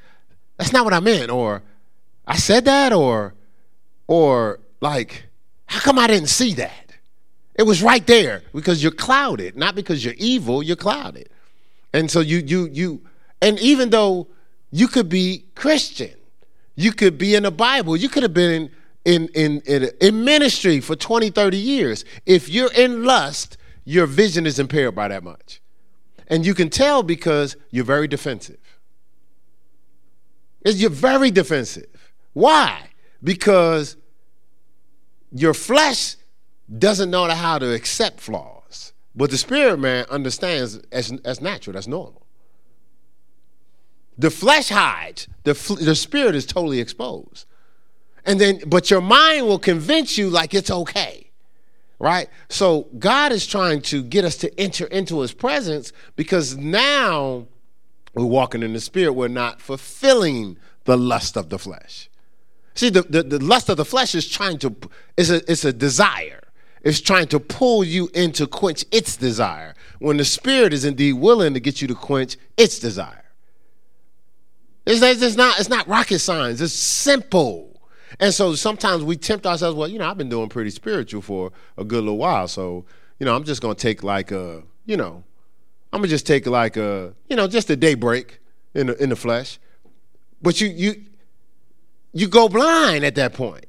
[0.55, 1.63] that's not what I meant, or
[2.29, 3.33] I said that, or
[4.07, 5.25] or like,
[5.65, 6.93] how come I didn't see that?
[7.55, 11.29] It was right there because you're clouded, not because you're evil, you're clouded.
[11.91, 13.01] And so you you you
[13.41, 14.27] and even though
[14.71, 16.15] you could be Christian,
[16.75, 18.71] you could be in the Bible, you could have been
[19.05, 22.05] in in in, in ministry for 20, 30 years.
[22.27, 25.61] If you're in lust, your vision is impaired by that much.
[26.27, 28.59] And you can tell because you're very defensive.
[30.63, 31.87] You're very defensive.
[32.33, 32.89] Why?
[33.23, 33.97] Because
[35.31, 36.15] your flesh
[36.77, 38.93] doesn't know how to accept flaws.
[39.15, 42.25] But the spirit man understands as, as natural, that's normal.
[44.17, 47.45] The flesh hides, the, the spirit is totally exposed.
[48.25, 51.31] And then, but your mind will convince you like it's okay,
[51.99, 52.29] right?
[52.49, 57.47] So God is trying to get us to enter into his presence because now
[58.13, 62.08] we're walking in the spirit, we're not fulfilling the lust of the flesh.
[62.75, 64.75] See, the, the, the lust of the flesh is trying to,
[65.17, 66.41] it's a, it's a desire
[66.81, 71.13] It's trying to pull you in to quench its desire when the spirit is indeed
[71.13, 73.25] willing to get you to quench its desire
[74.85, 76.61] It's, it's not it's not rocket science.
[76.61, 77.81] It's simple.
[78.19, 79.77] And so sometimes we tempt ourselves.
[79.77, 82.85] Well, you know, I've been doing pretty spiritual for a good little while, so
[83.19, 85.23] you know, I'm just gonna take like a, you know,
[85.93, 88.39] I'm gonna just take like a, you know, just a day break
[88.73, 89.59] in the in the flesh.
[90.41, 91.05] But you you
[92.13, 93.65] you go blind at that point.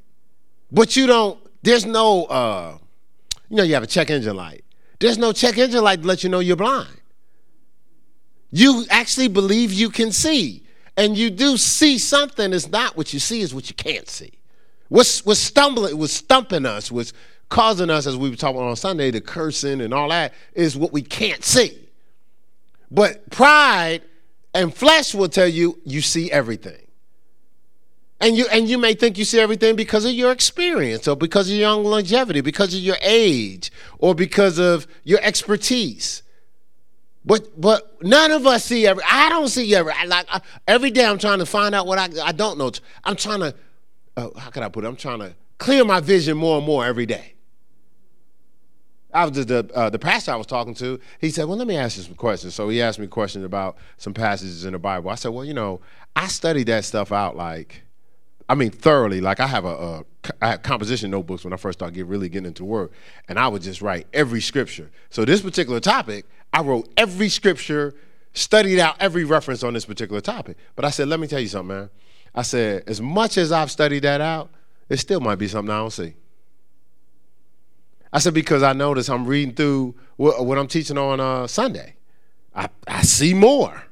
[0.73, 1.39] But you don't.
[1.63, 2.25] There's no.
[2.25, 2.79] uh
[3.49, 4.65] You know, you have a check engine light.
[4.99, 6.89] There's no check engine light to let you know you're blind.
[8.51, 10.65] You actually believe you can see,
[10.97, 12.53] and you do see something.
[12.53, 14.33] It's not what you see; is what you can't see.
[14.89, 17.13] What's what's stumbling, what's stumping us, what's
[17.49, 20.93] causing us, as we were talking on Sunday, the cursing and all that, is what
[20.93, 21.89] we can't see.
[22.91, 24.03] But pride
[24.55, 26.81] and flesh will tell you you see everything.
[28.21, 31.51] And you and you may think you see everything because of your experience or because
[31.51, 36.23] of your longevity, because of your age, or because of your expertise.
[37.25, 39.03] But but none of us see every.
[39.11, 39.93] I don't see every.
[39.93, 42.71] I, like I, every day, I'm trying to find out what I I don't know.
[43.05, 43.55] I'm trying to.
[44.17, 44.89] Uh, how can I put it?
[44.89, 47.35] I'm trying to clear my vision more and more every day.
[49.13, 50.99] I was the uh, the pastor I was talking to.
[51.21, 53.77] He said, "Well, let me ask you some questions." So he asked me questions about
[53.97, 55.11] some passages in the Bible.
[55.11, 55.81] I said, "Well, you know,
[56.17, 57.83] I studied that stuff out like,
[58.51, 59.21] I mean, thoroughly.
[59.21, 60.05] Like I have a, a
[60.43, 62.93] I had composition notebooks when I first started get, really getting into work,
[63.29, 64.91] and I would just write every scripture.
[65.09, 67.95] So this particular topic." I wrote every scripture,
[68.33, 70.57] studied out every reference on this particular topic.
[70.75, 71.91] But I said, let me tell you something, man.
[72.35, 74.51] I said, as much as I've studied that out,
[74.89, 76.15] it still might be something I don't see.
[78.13, 81.95] I said, because I notice I'm reading through what, what I'm teaching on uh, Sunday.
[82.55, 83.85] I, I see more.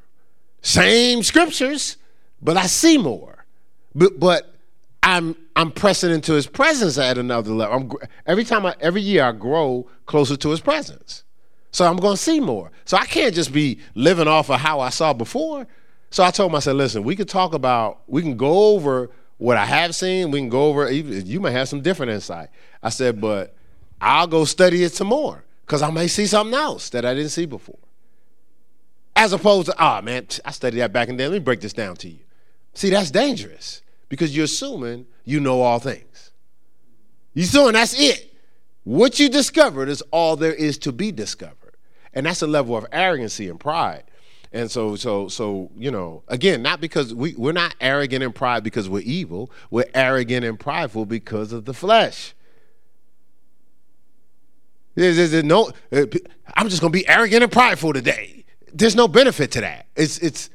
[0.60, 1.96] Same scriptures,
[2.42, 3.37] but I see more.
[3.98, 4.54] But, but
[5.02, 7.74] I'm I'm pressing into his presence at another level.
[7.74, 11.24] I'm, every time I every year I grow closer to his presence.
[11.72, 12.70] So I'm going to see more.
[12.84, 15.66] So I can't just be living off of how I saw before.
[16.10, 19.10] So I told him, I said, listen, we could talk about, we can go over
[19.36, 20.30] what I have seen.
[20.30, 22.48] We can go over, you may have some different insight.
[22.82, 23.54] I said, but
[24.00, 27.30] I'll go study it some more because I may see something else that I didn't
[27.30, 27.78] see before.
[29.14, 31.28] As opposed to, oh man, I studied that back in the day.
[31.28, 32.20] Let me break this down to you.
[32.72, 36.32] See, that's dangerous because you're assuming you know all things.
[37.34, 38.34] You're assuming that's it.
[38.84, 41.76] What you discovered is all there is to be discovered.
[42.14, 44.04] And that's a level of arrogancy and pride.
[44.52, 48.64] And so, so, so, you know, again, not because we, we're not arrogant and pride
[48.64, 49.50] because we're evil.
[49.70, 52.34] We're arrogant and prideful because of the flesh.
[54.94, 56.06] There's, there's no, uh,
[56.54, 58.46] I'm just going to be arrogant and prideful today.
[58.72, 59.86] There's no benefit to that.
[59.96, 60.50] It's, it's,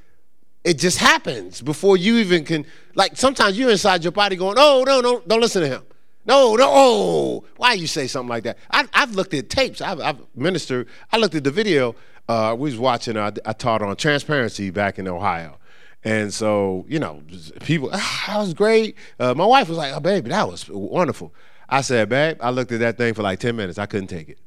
[0.63, 2.65] it just happens before you even can.
[2.95, 5.83] Like sometimes you're inside your body going, "Oh no, no, don't listen to him."
[6.25, 6.69] No, no.
[6.69, 8.57] Oh, why you say something like that?
[8.71, 9.81] I, have looked at tapes.
[9.81, 10.87] I've, I've, ministered.
[11.11, 11.95] I looked at the video.
[12.29, 13.17] Uh, we was watching.
[13.17, 15.59] Uh, I taught on transparency back in Ohio,
[16.03, 17.21] and so you know,
[17.61, 17.89] people.
[17.91, 18.95] Ah, that was great.
[19.19, 21.33] Uh, my wife was like, "Oh, baby, that was wonderful."
[21.67, 23.77] I said, "Babe," I looked at that thing for like ten minutes.
[23.77, 24.39] I couldn't take it.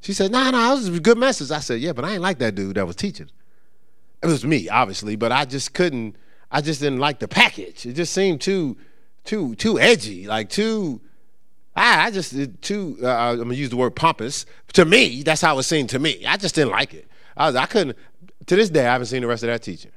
[0.00, 2.22] She said, "Nah, nah, it was a good message." I said, "Yeah, but I ain't
[2.22, 3.30] like that dude that was teaching."
[4.22, 6.16] It was me, obviously, but I just couldn't.
[6.50, 7.86] I just didn't like the package.
[7.86, 8.76] It just seemed too
[9.24, 11.00] too too edgy, like too.
[11.74, 12.98] I, I just too.
[13.02, 14.46] Uh, I'm gonna use the word pompous.
[14.74, 16.24] To me, that's how it seemed to me.
[16.26, 17.08] I just didn't like it.
[17.36, 17.96] I was, I couldn't.
[18.46, 19.92] To this day, I haven't seen the rest of that teaching.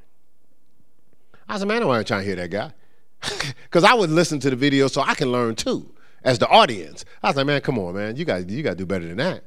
[1.48, 2.74] I said, man, I wasn't trying to hear that guy,
[3.64, 7.06] because I would listen to the video so I can learn too, as the audience.
[7.22, 9.18] I was like, man, come on, man, you got you got to do better than
[9.18, 9.44] that.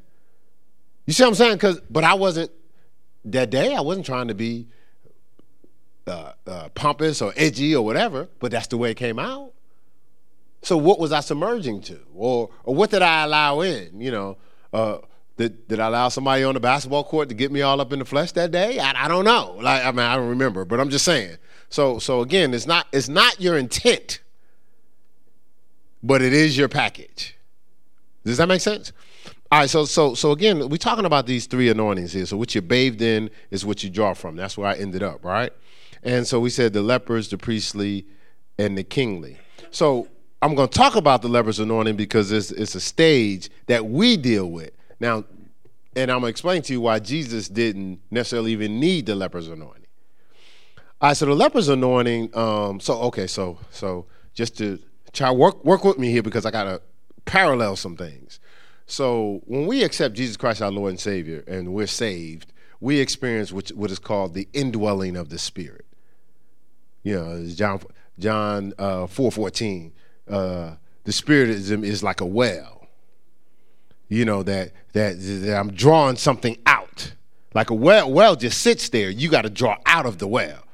[1.06, 1.54] You see what I'm saying?
[1.54, 2.50] Because, but I wasn't
[3.32, 3.74] that day.
[3.74, 4.68] I wasn't trying to be
[6.06, 9.52] uh, uh, pompous or edgy or whatever, but that's the way it came out.
[10.62, 14.00] So what was I submerging to, or or what did I allow in?
[14.00, 14.36] You know,
[14.72, 14.98] uh,
[15.36, 18.00] did did I allow somebody on the basketball court to get me all up in
[18.00, 18.78] the flesh that day?
[18.78, 19.56] I, I don't know.
[19.60, 21.36] Like I mean, I don't remember, but I'm just saying.
[21.68, 24.20] So so again, it's not it's not your intent,
[26.02, 27.36] but it is your package.
[28.24, 28.92] Does that make sense?
[29.50, 32.26] All right, so so so again, we're talking about these three anointings here.
[32.26, 34.36] So what you're bathed in is what you draw from.
[34.36, 35.52] That's where I ended up, right?
[36.02, 38.06] And so we said the lepers, the priestly,
[38.58, 39.38] and the kingly.
[39.70, 40.08] So
[40.42, 44.16] I'm going to talk about the leper's anointing because it's, it's a stage that we
[44.16, 44.70] deal with.
[45.00, 45.24] Now,
[45.96, 49.48] and I'm going to explain to you why Jesus didn't necessarily even need the leper's
[49.48, 49.86] anointing.
[51.00, 54.78] All right, so the leper's anointing, um, so, okay, so, so just to
[55.12, 56.82] try work, work with me here because I got to
[57.24, 58.38] parallel some things.
[58.88, 63.52] So when we accept Jesus Christ, our Lord and Savior, and we're saved, we experience
[63.52, 65.84] what, is called the indwelling of the Spirit.
[67.02, 67.80] You know, John,
[68.18, 69.92] John uh, 4 14
[70.28, 70.74] uh,
[71.04, 72.86] the spirit is, is like a well.
[74.08, 77.12] You know that, that that I'm drawing something out.
[77.54, 79.10] Like a well, well just sits there.
[79.10, 80.64] You got to draw out of the well.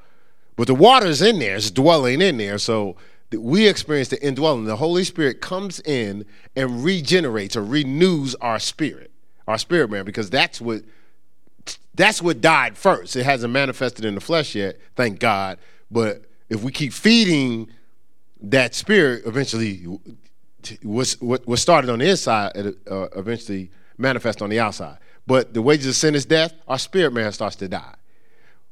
[0.55, 2.57] But the water's in there, it's dwelling in there.
[2.57, 2.95] So
[3.37, 4.65] we experience the indwelling.
[4.65, 6.25] The Holy Spirit comes in
[6.55, 9.11] and regenerates or renews our spirit,
[9.47, 10.83] our spirit man, because that's what
[11.95, 13.15] that's what died first.
[13.15, 15.57] It hasn't manifested in the flesh yet, thank God.
[15.89, 17.69] But if we keep feeding
[18.41, 19.85] that spirit, eventually,
[20.83, 22.51] what, started on the inside,
[22.89, 24.97] uh, eventually manifest on the outside.
[25.25, 26.53] But the wages of sin is death.
[26.67, 27.95] Our spirit man starts to die.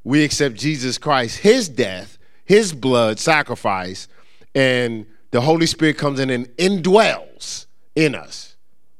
[0.03, 4.07] We accept Jesus Christ, His death, His blood sacrifice
[4.55, 8.55] and the Holy Spirit comes in and indwells in us,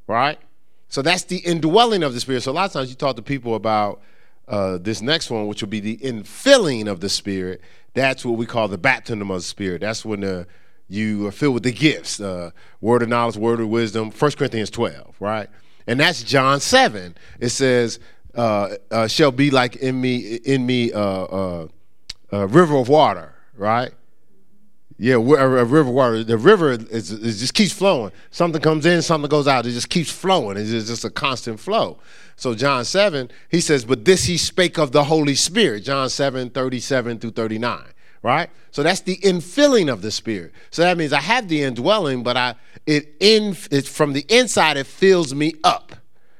[0.07, 0.39] right?
[0.89, 2.43] So that's the indwelling of the Spirit.
[2.43, 4.01] So a lot of times you talk to people about
[4.47, 7.61] uh, this next one, which will be the infilling of the Spirit.
[7.93, 9.81] That's what we call the baptism of the Spirit.
[9.81, 10.47] That's when the,
[10.87, 12.51] you are filled with the gifts, uh,
[12.81, 14.11] word of knowledge, word of wisdom.
[14.11, 15.49] 1 Corinthians 12, right?
[15.87, 17.15] And that's John 7.
[17.39, 17.99] It says,
[18.35, 21.67] uh, uh shall be like in me, in me, a uh,
[22.31, 23.91] uh, river of water, right?
[24.97, 26.23] Yeah, a, river water.
[26.23, 28.11] The river is, is, just keeps flowing.
[28.31, 29.65] Something comes in, something goes out.
[29.65, 30.57] It just keeps flowing.
[30.57, 31.97] It's just a constant flow.
[32.35, 35.81] So John 7, he says, but this he spake of the Holy Spirit.
[35.81, 37.83] John 7, 37 through 39.
[38.21, 38.49] Right?
[38.71, 40.53] So that's the infilling of the Spirit.
[40.71, 44.77] So that means I have the indwelling, but I it in it from the inside,
[44.77, 45.95] it fills me up.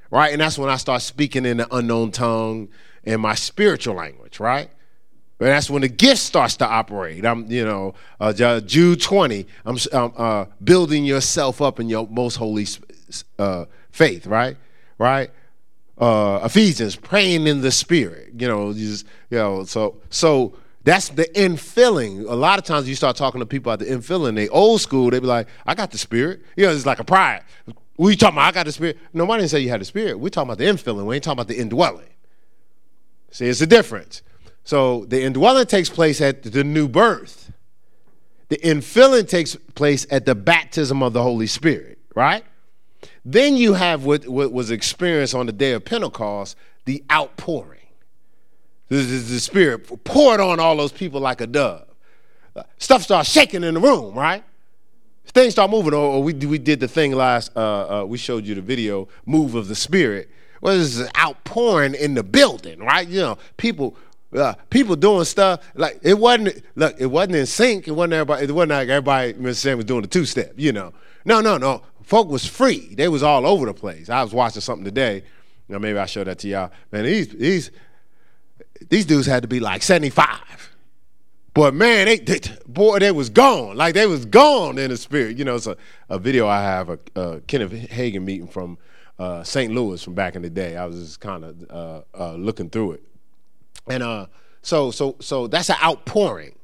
[0.10, 0.32] Right?
[0.32, 2.70] And that's when I start speaking in the unknown tongue
[3.04, 4.70] in my spiritual language, right?
[5.44, 7.26] And that's when the gift starts to operate.
[7.26, 8.32] I'm, you know, uh,
[8.62, 12.66] Jude 20, I'm uh, building yourself up in your most holy
[13.38, 14.56] uh, faith, right?
[14.98, 15.32] Right?
[15.98, 21.26] Uh, Ephesians, praying in the spirit, you know, just, you know, so, so that's the
[21.36, 22.22] infilling.
[22.22, 25.10] A lot of times you start talking to people about the infilling, they old school,
[25.10, 26.42] they be like, I got the spirit.
[26.56, 27.44] You know, it's like a pride.
[27.98, 28.98] We talking about I got the spirit.
[29.12, 30.18] Nobody didn't say you had the spirit.
[30.18, 31.06] We're talking about the infilling.
[31.06, 32.08] We ain't talking about the indwelling.
[33.30, 34.22] See, it's a difference.
[34.64, 37.52] So the indwelling takes place at the new birth.
[38.50, 42.44] The infilling takes place at the baptism of the Holy Spirit, right?
[43.26, 46.56] Then you have what, what was experienced on the day of Pentecost,
[46.86, 47.80] the outpouring.
[48.90, 51.88] The, the, the Spirit poured on all those people like a dove.
[52.78, 54.44] Stuff starts shaking in the room, right?
[55.26, 55.94] Things start moving.
[55.94, 59.56] Or, we, we did the thing last, uh, uh, we showed you the video, Move
[59.56, 60.30] of the Spirit.
[60.62, 63.08] Well, this is outpouring in the building, right?
[63.08, 63.98] You know, people
[64.36, 66.64] uh, people doing stuff like it wasn't.
[66.76, 67.88] Look, it wasn't in sync.
[67.88, 68.46] It wasn't everybody.
[68.46, 69.34] It wasn't like everybody.
[69.34, 69.56] Mr.
[69.56, 70.54] Sam was doing the two step.
[70.58, 70.94] You know.
[71.26, 71.84] No, no, no.
[72.04, 72.94] Folk was free.
[72.96, 74.10] They was all over the place.
[74.10, 75.24] I was watching something today.
[75.70, 76.72] Know, maybe I show that to y'all.
[76.92, 77.72] Man, these these
[78.90, 80.72] these dudes had to be like seventy five.
[81.54, 83.78] But man, they, they, boy, they was gone.
[83.78, 85.38] Like they was gone in the spirit.
[85.38, 85.78] You know, it's a,
[86.10, 88.78] a video I have a, a Kenneth Hagin meeting from
[89.20, 89.72] uh, St.
[89.72, 90.76] Louis from back in the day.
[90.76, 93.04] I was just kind of uh, uh, looking through it.
[93.88, 94.28] And uh,
[94.62, 96.56] so so so that's an outpouring.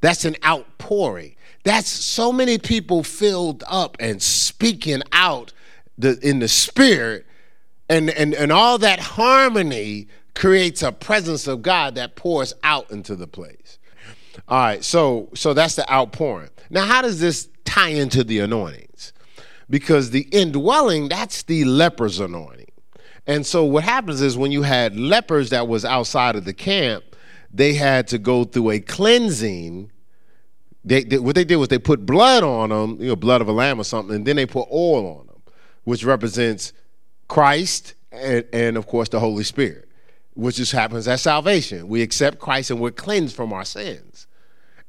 [0.00, 1.36] That's an outpouring.
[1.64, 5.54] That's so many people filled up and speaking out
[5.96, 7.26] the, in the spirit,
[7.88, 13.16] and, and, and all that harmony creates a presence of God that pours out into
[13.16, 13.78] the place.
[14.48, 16.50] All right, so so that's the outpouring.
[16.68, 19.12] Now, how does this tie into the anointings?
[19.70, 22.63] Because the indwelling, that's the leper's anointing.
[23.26, 27.04] And so what happens is when you had lepers that was outside of the camp,
[27.52, 29.90] they had to go through a cleansing.
[30.84, 33.48] They, they, what they did was they put blood on them, you know, blood of
[33.48, 35.42] a lamb or something, and then they put oil on them,
[35.84, 36.72] which represents
[37.28, 39.88] Christ and, and of course the Holy Spirit,
[40.34, 41.88] which just happens at salvation.
[41.88, 44.26] We accept Christ and we're cleansed from our sins,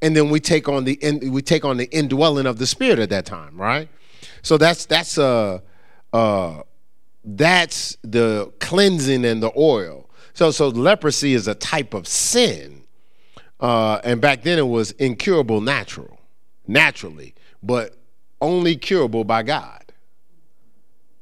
[0.02, 3.10] and then we take on the we take on the indwelling of the Spirit at
[3.10, 3.88] that time, right?
[4.42, 5.24] So that's that's a.
[5.24, 5.60] Uh,
[6.14, 6.64] uh,
[7.26, 10.10] that's the cleansing and the oil.
[10.34, 12.84] So, so leprosy is a type of sin.
[13.60, 16.20] Uh, and back then it was incurable natural,
[16.68, 17.98] naturally, but
[18.42, 19.82] only curable by God.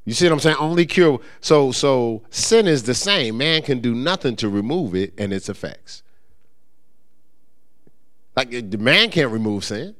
[0.06, 0.58] You see what I'm saying?
[0.60, 1.22] Only curable.
[1.40, 3.38] So, so sin is the same.
[3.38, 6.04] Man can do nothing to remove it and its effects.
[8.36, 9.96] Like the man can't remove sin.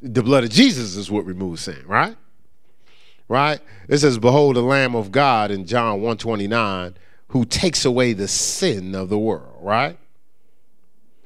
[0.00, 2.16] The blood of Jesus is what removes sin, right?
[3.28, 3.60] Right?
[3.88, 6.94] It says, Behold the Lamb of God in John 129
[7.28, 9.98] who takes away the sin of the world, right?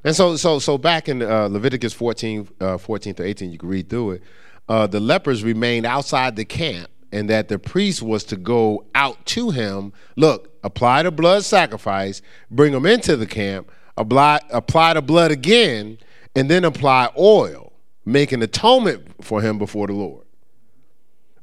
[0.03, 3.69] And so, so, so back in uh, Leviticus 14, uh, 14 to 18, you can
[3.69, 4.23] read through it.
[4.67, 9.23] Uh, the lepers remained outside the camp, and that the priest was to go out
[9.27, 9.93] to him.
[10.15, 15.99] Look, apply the blood sacrifice, bring him into the camp, apply, apply the blood again,
[16.35, 17.73] and then apply oil,
[18.05, 20.25] making atonement for him before the Lord.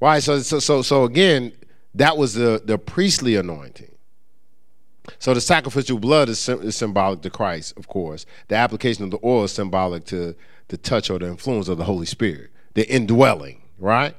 [0.01, 0.23] Right.
[0.23, 1.53] So so so so again,
[1.95, 3.91] that was the the priestly anointing.
[5.19, 8.27] So the sacrificial blood is, is, symbolic to Christ, of course.
[8.49, 10.35] The application of the oil is symbolic to
[10.69, 14.15] the touch or the influence of the Holy Spirit, the indwelling, right?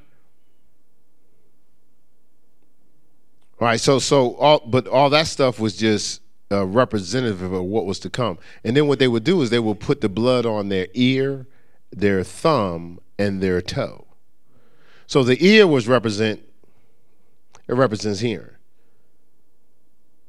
[3.60, 3.80] Right.
[3.80, 6.22] So so all but all that stuff was just
[6.52, 8.40] uh, representative of what was to come.
[8.64, 11.46] And then what they would do is they would put the blood on their ear,
[11.92, 14.06] their thumb, and their toe.
[15.10, 16.40] So the ear was represent
[17.68, 18.52] it represents hearing.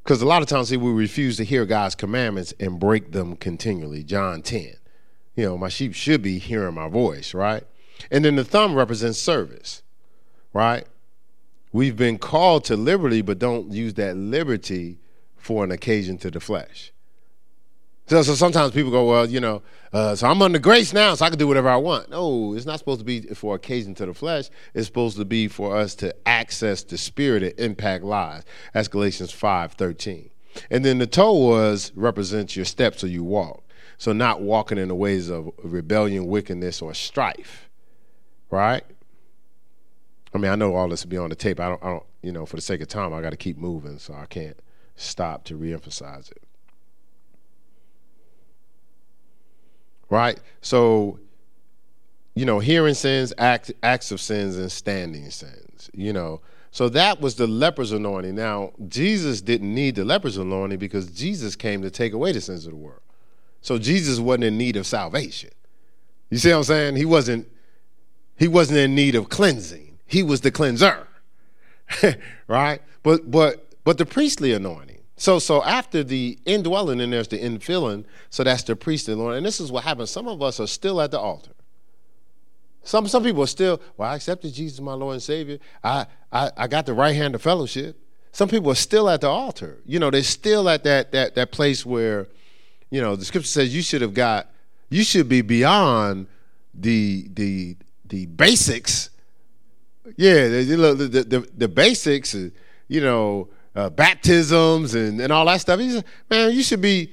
[0.03, 3.37] Because a lot of times see, we refuse to hear God's commandments and break them
[3.37, 4.03] continually.
[4.03, 4.73] John 10.
[5.37, 7.63] You know, my sheep should be hearing my voice, right?
[8.11, 9.83] And then the thumb represents service,
[10.55, 10.87] right?
[11.73, 14.99] We've been called to liberty, but don't use that liberty
[15.37, 16.91] for an occasion to the flesh.
[18.11, 21.25] So, so sometimes people go, well, you know, uh, so I'm under grace now, so
[21.25, 22.11] I can do whatever I want.
[22.11, 24.51] No, it's not supposed to be for occasion to the flesh.
[24.75, 28.47] It's supposed to be for us to access the spirit and impact lives.
[28.75, 30.29] That's Galatians 5 13.
[30.73, 33.63] And then the toe was represents your steps or you walk.
[33.97, 37.71] So not walking in the ways of rebellion, wickedness, or strife.
[38.51, 38.83] Right?
[40.35, 41.61] I mean, I know all this will be on the tape.
[41.61, 43.57] I don't, I don't, you know, for the sake of time, I got to keep
[43.57, 44.59] moving, so I can't
[44.97, 46.43] stop to reemphasize it.
[50.11, 50.39] Right?
[50.61, 51.19] So,
[52.35, 56.41] you know, hearing sins, act, acts of sins, and standing sins, you know.
[56.73, 58.35] So that was the leper's anointing.
[58.35, 62.65] Now, Jesus didn't need the leper's anointing because Jesus came to take away the sins
[62.65, 63.01] of the world.
[63.61, 65.51] So Jesus wasn't in need of salvation.
[66.31, 66.97] You see what I'm saying?
[66.97, 67.49] He wasn't
[68.37, 69.99] he wasn't in need of cleansing.
[70.07, 71.07] He was the cleanser.
[72.49, 72.81] right?
[73.03, 74.90] But but but the priestly anointing
[75.21, 78.07] so, so after the indwelling, and there's the infilling.
[78.31, 79.37] So that's the priestly Lord.
[79.37, 80.09] And this is what happens.
[80.09, 81.51] Some of us are still at the altar.
[82.85, 83.83] Some some people are still.
[83.99, 85.59] Well, I accepted Jesus, as my Lord and Savior.
[85.85, 88.01] I I, I got the right hand of fellowship.
[88.33, 89.81] Some people are still at the altar.
[89.85, 92.27] You know, they're still at that that that place where,
[92.89, 94.51] you know, the scripture says you should have got.
[94.89, 96.29] You should be beyond
[96.73, 99.11] the the the basics.
[100.17, 102.35] Yeah, the the, the, the basics.
[102.89, 105.81] You know uh, baptisms and, and all that stuff.
[105.81, 107.13] He said, man, you should be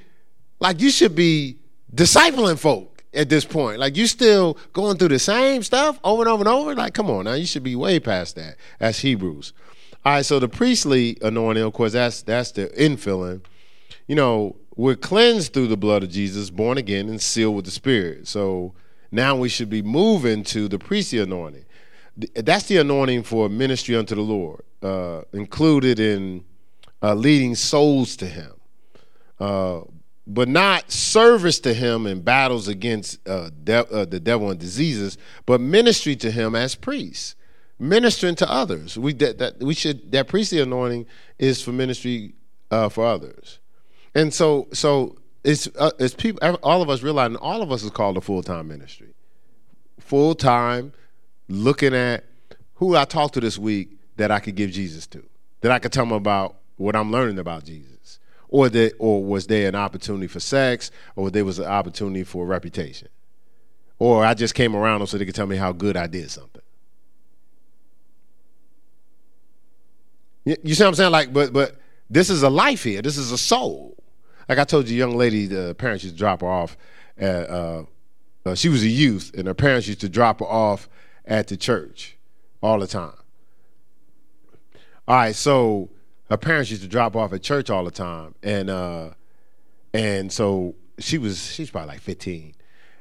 [0.60, 1.60] like you should be
[1.94, 3.80] discipling folk at this point.
[3.80, 6.76] Like you still going through the same stuff over and over and over.
[6.76, 8.58] Like, come on now, you should be way past that.
[8.80, 9.54] As Hebrews.
[10.06, 13.42] All right, so the priestly anointing, of course, that's that's the infilling.
[14.08, 17.72] You know, we're cleansed through the blood of Jesus, born again and sealed with the
[17.72, 18.28] Spirit.
[18.28, 18.74] So
[19.12, 21.66] now we should be moving to the priestly anointing.
[22.36, 26.46] That's the anointing for ministry unto the Lord, uh, included in
[27.02, 28.54] uh, leading souls to Him,
[29.40, 29.82] uh,
[30.26, 35.18] but not service to Him in battles against uh, de- uh, the devil and diseases,
[35.46, 37.36] but ministry to Him as priests,
[37.80, 38.98] ministering to others.
[38.98, 41.06] We that, that we should that priestly anointing
[41.40, 42.34] is for ministry
[42.72, 43.60] uh, for others,
[44.16, 45.68] and so so it's
[46.00, 46.58] it's people.
[46.64, 49.14] All of us realizing all of us is called a full time ministry,
[50.00, 50.94] full time
[51.48, 52.26] looking at
[52.76, 55.24] who I talked to this week that I could give Jesus to,
[55.62, 58.20] that I could tell them about what I'm learning about Jesus,
[58.50, 62.46] or that, or was there an opportunity for sex, or there was an opportunity for
[62.46, 63.10] reputation,
[64.00, 66.32] or I just came around them so they could tell me how good I did
[66.32, 66.62] something.
[70.46, 71.12] You see what I'm saying?
[71.12, 71.76] Like, but but
[72.10, 73.02] this is a life here.
[73.02, 74.02] This is a soul.
[74.48, 76.78] Like I told you, young lady, the parents used to drop her off.
[77.18, 77.84] At, uh,
[78.46, 80.88] uh, she was a youth, and her parents used to drop her off
[81.26, 82.16] at the church
[82.62, 83.12] all the time.
[85.06, 85.90] All right, so
[86.30, 89.10] her parents used to drop off at church all the time, and uh,
[89.94, 92.56] and so she was she's probably like 15,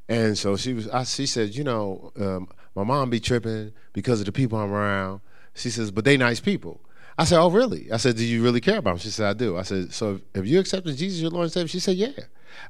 [0.08, 0.88] and so she was.
[0.88, 4.72] I, she said, you know, um, my mom be tripping because of the people I'm
[4.72, 5.20] around.
[5.54, 6.80] She says, but they nice people.
[7.18, 7.90] I said, oh really?
[7.90, 8.98] I said, do you really care about them?
[8.98, 9.56] She said, I do.
[9.56, 11.68] I said, so if you accepted Jesus your Lord and Savior?
[11.68, 12.10] She said, yeah.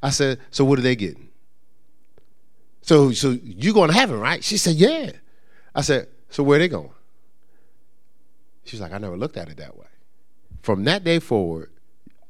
[0.03, 1.29] I said, so what are they getting?
[2.83, 4.45] So so you going to heaven, right?
[4.45, 5.11] She said, yeah.
[5.75, 6.91] I said, so where they going?
[8.65, 9.87] She's like, I never looked at it that way.
[10.63, 11.71] From that day forward,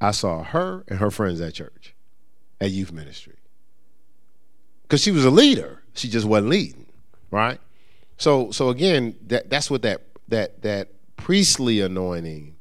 [0.01, 1.95] I saw her and her friends at church,
[2.61, 3.37] at youth ministry.
[4.83, 5.83] Because she was a leader.
[5.95, 6.87] She just wasn't leading,
[7.31, 7.59] right?
[8.19, 12.57] So so again, that that's what that that that priestly anointing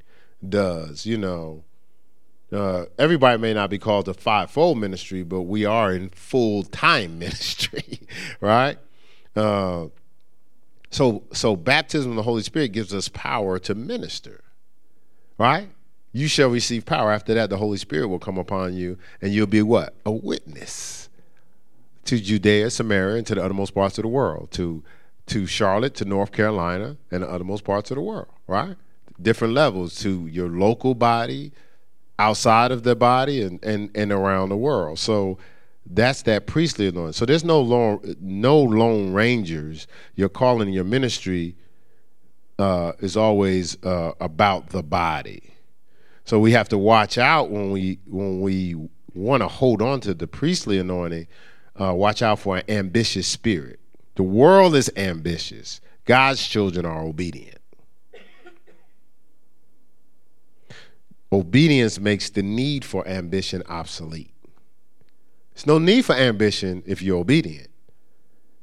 [0.48, 1.64] does, you know.
[2.52, 7.20] Uh, everybody may not be called to fivefold ministry, but we are in full time
[7.20, 8.00] ministry,
[8.40, 8.78] right?
[9.36, 9.88] Uh,
[10.90, 14.45] so so baptism of the Holy Spirit gives us power to minister.
[15.38, 15.70] Right?
[16.12, 17.12] You shall receive power.
[17.12, 19.94] After that, the Holy Spirit will come upon you, and you'll be what?
[20.06, 21.10] A witness
[22.06, 24.84] to Judea, Samaria, and to the uttermost parts of the world, to
[25.28, 28.76] to Charlotte, to North Carolina, and the uttermost parts of the world, right?
[29.20, 31.52] Different levels to your local body,
[32.20, 35.00] outside of the body and, and, and around the world.
[35.00, 35.38] So
[35.86, 37.14] that's that priestly anointing.
[37.14, 39.88] So there's no lone, no lone rangers.
[40.16, 41.56] Your calling, your ministry
[42.60, 45.54] uh, is always uh, about the body.
[46.24, 48.76] So we have to watch out when we when we
[49.14, 51.28] want to hold on to the priestly anointing.
[51.80, 53.80] Uh, watch out for an ambitious spirit.
[54.16, 55.82] The world is ambitious.
[56.06, 57.60] God's children are obedient.
[61.32, 64.32] Obedience makes the need for ambition obsolete.
[65.54, 67.68] There's no need for ambition if you're obedient.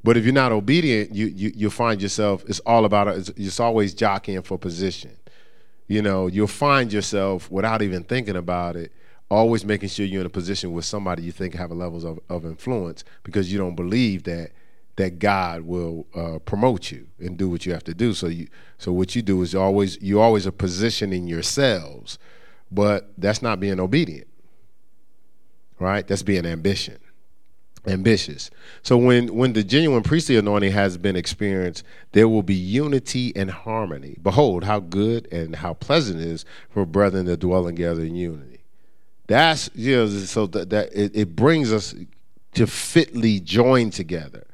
[0.04, 3.60] But if you're not obedient, you you you'll find yourself it's all about it's, it's
[3.60, 5.16] always jockeying for position.
[5.86, 8.92] You know, you'll find yourself without even thinking about it,
[9.30, 12.18] always making sure you're in a position with somebody you think have a levels of,
[12.28, 14.52] of influence because you don't believe that
[14.96, 18.12] that God will uh, promote you and do what you have to do.
[18.12, 18.48] So you
[18.78, 22.18] so what you do is always you always are positioning yourselves,
[22.72, 24.26] but that's not being obedient.
[25.78, 26.06] Right?
[26.06, 26.98] That's being ambition
[27.86, 28.50] ambitious.
[28.82, 33.50] So when when the genuine priestly anointing has been experienced, there will be unity and
[33.50, 34.16] harmony.
[34.22, 38.64] Behold, how good and how pleasant it is for brethren to dwell together in unity.
[39.26, 41.94] That's you know, so that, that it, it brings us
[42.54, 44.46] to fitly join together.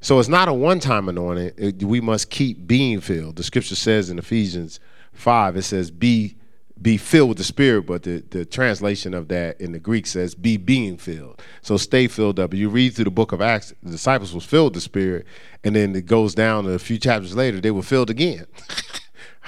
[0.00, 1.52] So it's not a one-time anointing.
[1.56, 3.34] It, we must keep being filled.
[3.34, 4.78] The scripture says in Ephesians
[5.12, 6.36] five, it says, "Be
[6.80, 10.34] be filled with the Spirit, but the, the translation of that in the Greek says
[10.34, 11.42] be being filled.
[11.62, 12.54] So stay filled up.
[12.54, 15.26] You read through the book of Acts, the disciples was filled with the Spirit,
[15.64, 18.46] and then it goes down a few chapters later, they were filled again.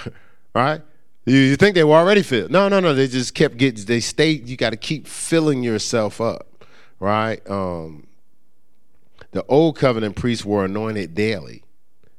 [0.54, 0.82] right?
[1.24, 2.50] You, you think they were already filled.
[2.50, 2.94] No, no, no.
[2.94, 6.64] They just kept getting, they stayed, you got to keep filling yourself up,
[6.98, 7.48] right?
[7.48, 8.06] Um,
[9.32, 11.62] the old covenant priests were anointed daily.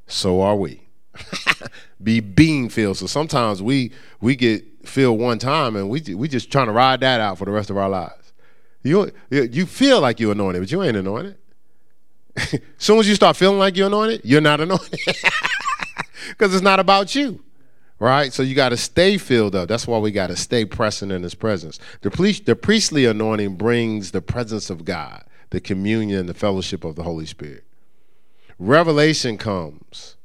[0.08, 0.88] So are we.
[2.04, 2.98] be being filled.
[2.98, 3.92] So sometimes we
[4.22, 7.46] we get feel one time, and we we just trying to ride that out for
[7.46, 8.34] the rest of our lives.
[8.84, 11.38] You you feel like you're anointed, but you ain't anointed.
[12.36, 15.00] as soon as you start feeling like you're anointed, you're not anointed
[16.30, 17.44] because it's not about you,
[18.00, 18.34] right?
[18.34, 19.68] So you got to stay filled up.
[19.68, 21.80] That's why we got to stay present in His presence.
[22.02, 27.04] The the priestly anointing brings the presence of God, the communion, the fellowship of the
[27.04, 27.66] Holy Spirit.
[28.58, 30.16] Revelation comes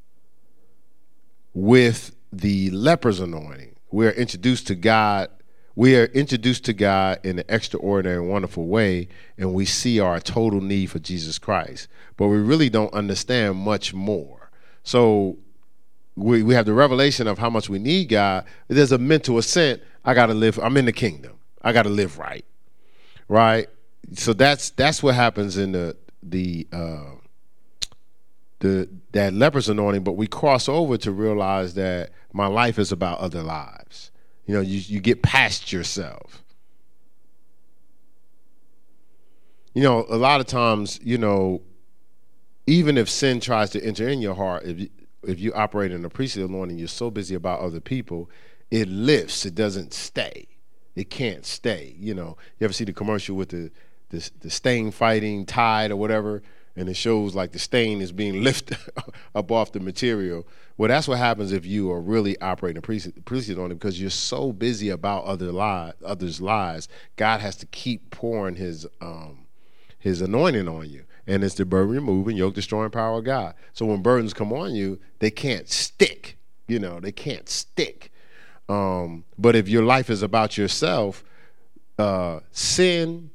[1.55, 5.31] with the leper's anointing we are introduced to God.
[5.75, 10.61] We are introduced to God in an extraordinary, wonderful way, and we see our total
[10.61, 11.89] need for Jesus Christ.
[12.17, 14.51] But we really don't understand much more.
[14.83, 15.37] So
[16.17, 18.47] we, we have the revelation of how much we need God.
[18.69, 19.83] There's a mental assent.
[20.05, 20.59] I got to live.
[20.59, 21.39] I'm in the kingdom.
[21.63, 22.45] I got to live right,
[23.29, 23.69] right.
[24.15, 27.17] So that's that's what happens in the the uh,
[28.61, 33.19] the that leper's anointing, but we cross over to realize that my life is about
[33.19, 34.11] other lives.
[34.47, 36.43] You know, you, you get past yourself.
[39.75, 41.63] You know, a lot of times, you know,
[42.67, 44.89] even if sin tries to enter in your heart, if you,
[45.23, 48.31] if you operate in a priestly anointing, you're so busy about other people,
[48.71, 49.45] it lifts.
[49.45, 50.49] It doesn't stay.
[50.95, 51.95] It can't stay.
[51.99, 53.71] You know, you ever see the commercial with the
[54.11, 56.43] the, the stain fighting tide or whatever?
[56.77, 58.79] And it shows like the stain is being lifted
[59.35, 60.47] up off the material.
[60.77, 64.11] Well, that's what happens if you are really operating a priesthood on it because you're
[64.11, 66.87] so busy about other lives, others' lives.
[67.17, 69.47] God has to keep pouring His um,
[69.99, 73.55] His anointing on you, and it's the burden removing, yoke destroying power of God.
[73.73, 76.37] So when burdens come on you, they can't stick.
[76.69, 78.13] You know, they can't stick.
[78.69, 81.25] Um, but if your life is about yourself,
[81.99, 83.31] uh, sin,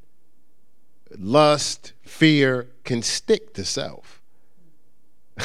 [1.18, 4.22] lust, fear can stick to self.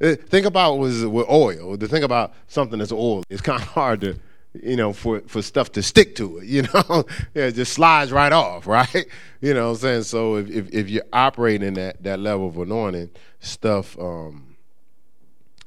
[0.00, 1.76] think about was with oil.
[1.76, 4.18] To think about something that's oil, it's kind of hard to,
[4.62, 6.44] you know, for, for stuff to stick to it.
[6.50, 9.06] You know, yeah, it just slides right off, right?
[9.40, 10.02] You know, what I'm saying.
[10.04, 14.56] So if if, if you're operating that that level of anointing, stuff um,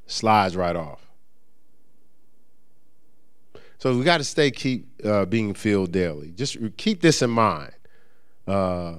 [0.05, 0.99] slides right off.
[3.83, 6.31] So we got to stay keep uh, being filled daily.
[6.31, 7.73] Just keep this in mind.
[8.47, 8.95] Uh,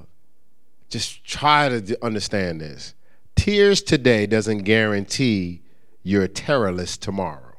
[0.95, 2.95] just try to understand this.
[3.35, 5.61] Tears today doesn't guarantee
[6.05, 7.57] you're terrorless tomorrow.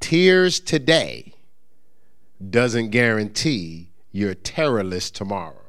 [0.00, 1.34] Tears today
[2.50, 5.62] doesn't guarantee you're terrorless tomorrow.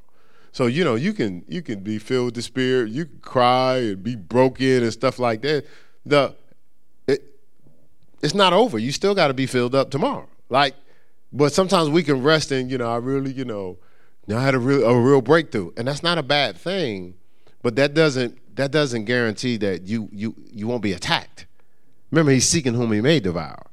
[0.52, 3.76] So you know you can you can be filled with the spirit, you can cry
[3.78, 5.68] and be broken and stuff like that.
[6.04, 6.34] The
[7.06, 7.22] it,
[8.24, 8.80] it's not over.
[8.80, 10.28] You still got to be filled up tomorrow.
[10.50, 10.74] Like,
[11.32, 13.78] but sometimes we can rest in you know I really you know
[14.28, 17.16] now I had a real a real breakthrough, and that's not a bad thing,
[17.64, 21.46] but that doesn't that doesn't guarantee that you you you won't be attacked.
[22.12, 23.68] Remember, he's seeking whom he may devour,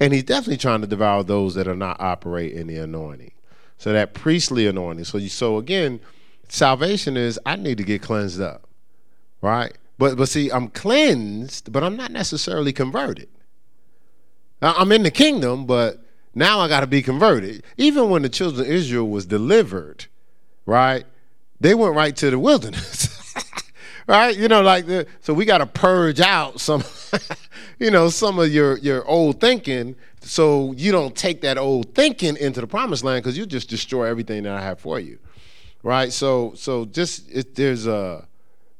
[0.00, 3.32] and he's definitely trying to devour those that are not operating in the anointing.
[3.76, 5.04] So that priestly anointing.
[5.04, 6.00] So you so again,
[6.48, 8.66] salvation is I need to get cleansed up.
[9.42, 9.76] Right?
[9.98, 13.28] But but see, I'm cleansed, but I'm not necessarily converted.
[14.60, 16.02] I'm in the kingdom, but
[16.34, 17.64] now I got to be converted.
[17.76, 20.06] Even when the children of Israel was delivered,
[20.66, 21.04] right?
[21.60, 23.14] They went right to the wilderness.
[24.08, 24.36] right?
[24.36, 26.82] You know, like the, so we got to purge out some,
[27.78, 32.36] you know, some of your your old thinking, so you don't take that old thinking
[32.36, 35.18] into the promised land because you just destroy everything that I have for you,
[35.82, 36.12] right?
[36.12, 38.26] So so just it, there's a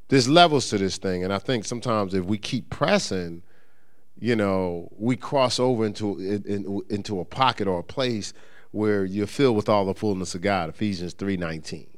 [0.09, 3.43] there's levels to this thing, and I think sometimes if we keep pressing,
[4.19, 8.33] you know, we cross over into in, into a pocket or a place
[8.71, 10.69] where you're filled with all the fullness of God.
[10.69, 11.89] Ephesians three nineteen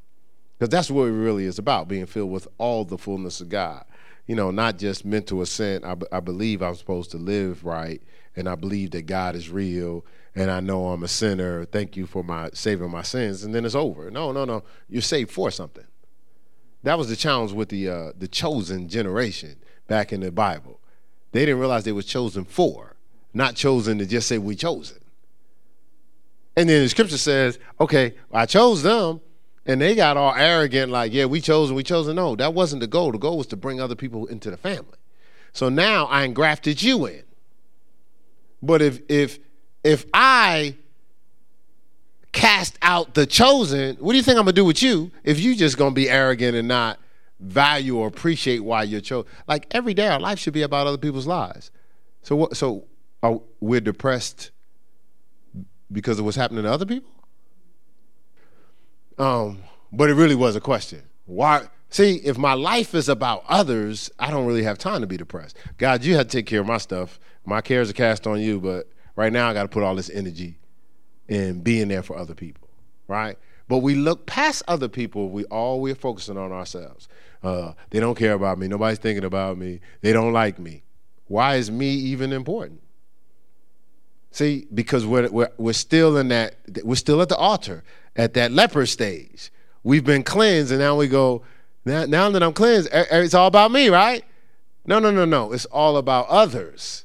[0.59, 3.85] because that's what it really is about being filled with all the fullness of God.
[4.27, 5.85] You know, not just mental assent.
[5.85, 8.03] I, I believe I'm supposed to live right,
[8.37, 10.05] and I believe that God is real,
[10.35, 11.65] and I know I'm a sinner.
[11.65, 14.11] Thank you for my saving my sins, and then it's over.
[14.11, 14.63] No, no, no.
[14.89, 15.87] You're saved for something.
[16.83, 19.57] That was the challenge with the uh, the chosen generation
[19.89, 20.80] back in the Bible.
[21.33, 22.97] They didn't realize they were chosen for,
[23.33, 24.99] not chosen to just say we chosen.
[26.57, 29.21] And then the scripture says, okay, I chose them,
[29.67, 32.17] and they got all arrogant, like, yeah, we chosen, we chosen.
[32.17, 33.13] No, that wasn't the goal.
[33.13, 34.99] The goal was to bring other people into the family.
[35.53, 37.23] So now I engrafted you in.
[38.63, 39.39] But if if
[39.83, 40.77] if I
[42.33, 45.57] cast out the chosen, what do you think I'm gonna do with you if you
[45.57, 46.99] just gonna be arrogant and not
[47.41, 49.31] value or appreciate why you're chosen?
[49.49, 51.71] Like every day, our life should be about other people's lives.
[52.23, 52.57] So what?
[52.57, 52.85] So
[53.23, 54.51] are, we're depressed
[55.93, 57.11] because of what's happening to other people?
[59.19, 59.63] Um,
[59.93, 61.03] but it really was a question.
[61.27, 61.69] Why?
[61.91, 65.57] See, if my life is about others, I don't really have time to be depressed.
[65.77, 67.19] God, you have to take care of my stuff.
[67.45, 70.11] My cares are cast on you, but right now I got to put all this
[70.11, 70.59] energy
[71.29, 72.69] in being there for other people,
[73.09, 73.37] right?
[73.69, 75.31] But we look past other people.
[75.31, 77.09] We all we're focusing on ourselves.
[77.43, 78.69] Uh, they don't care about me.
[78.69, 79.81] Nobody's thinking about me.
[80.03, 80.83] They don't like me.
[81.27, 82.81] Why is me even important?
[84.33, 87.83] See, because we're, we're, we're still in that, we're still at the altar
[88.17, 89.51] at that leper stage.
[89.83, 91.43] We've been cleansed, and now we go,
[91.85, 94.25] now, now that I'm cleansed, it's all about me, right?
[94.87, 95.53] No, no, no, no.
[95.53, 97.05] It's all about others.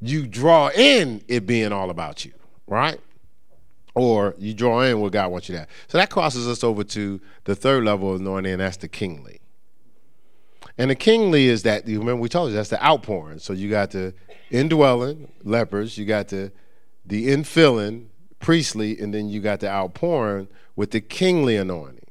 [0.00, 2.32] You draw in it being all about you,
[2.66, 2.98] right?
[3.94, 5.68] Or you draw in what God wants you to have.
[5.88, 9.40] So that crosses us over to the third level of anointing, and that's the kingly.
[10.78, 13.38] And the kingly is that, you remember we told you, that's the outpouring.
[13.38, 14.14] So you got the
[14.50, 16.52] indwelling, lepers, you got the,
[17.04, 18.06] the infilling,
[18.38, 22.06] priestly, and then you got the outpouring with the kingly anointing.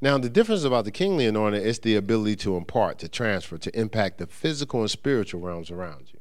[0.00, 3.78] Now, the difference about the kingly anointing is the ability to impart, to transfer, to
[3.78, 6.20] impact the physical and spiritual realms around you.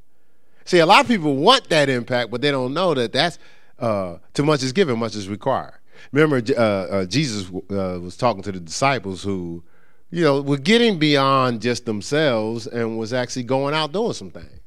[0.65, 3.39] See, a lot of people want that impact, but they don't know that that's
[3.79, 5.79] uh, too much is given, much is required.
[6.11, 9.63] Remember, uh, uh, Jesus uh, was talking to the disciples who,
[10.11, 14.61] you know, were getting beyond just themselves and was actually going out doing some things.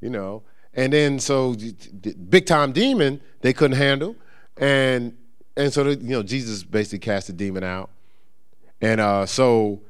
[0.00, 0.42] You know,
[0.74, 1.54] and then so
[2.30, 4.16] big time demon they couldn't handle,
[4.56, 5.16] and
[5.56, 7.90] and so you know Jesus basically cast the demon out,
[8.80, 9.82] and uh, so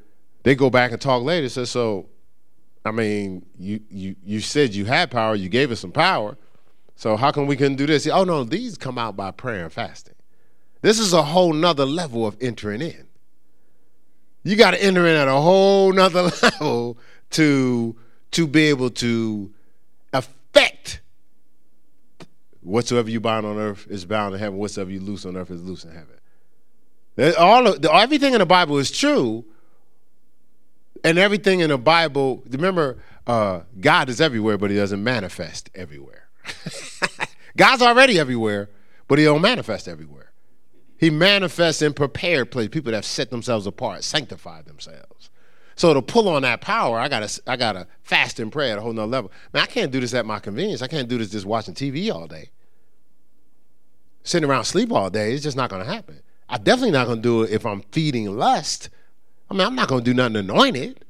[0.43, 1.49] they go back and talk later.
[1.49, 2.09] Says so,
[2.85, 6.37] I mean you you you said you had power, you gave us some power,
[7.01, 8.07] so how come we couldn't do this?
[8.07, 10.17] Oh no, these come out by prayer and fasting.
[10.83, 13.09] This is a whole nother level of entering in.
[14.43, 16.99] You got to enter in at a whole nother level
[17.31, 17.97] to
[18.33, 19.51] to be able to
[20.13, 21.01] affect
[22.61, 24.59] Whatsoever you bind on earth is bound in heaven.
[24.59, 27.35] Whatsoever you loose on earth is loose in heaven.
[27.39, 29.47] All of, everything in the Bible is true,
[31.03, 32.43] and everything in the Bible.
[32.51, 36.30] Remember, uh, God is everywhere, but He doesn't manifest everywhere.
[37.57, 38.71] God's already everywhere,
[39.09, 40.33] but He don't manifest everywhere.
[41.01, 42.69] He manifests in prepared places.
[42.69, 45.31] People that have set themselves apart, sanctified themselves.
[45.75, 48.83] So to pull on that power, I gotta I gotta fast and pray at a
[48.83, 49.33] whole nother level.
[49.55, 50.83] Man, I can't do this at my convenience.
[50.83, 52.51] I can't do this just watching TV all day.
[54.23, 56.21] Sitting around sleep all day, it's just not gonna happen.
[56.51, 58.91] I'm definitely not gonna do it if I'm feeding lust.
[59.51, 61.03] I mean, I'm not gonna do nothing anointed.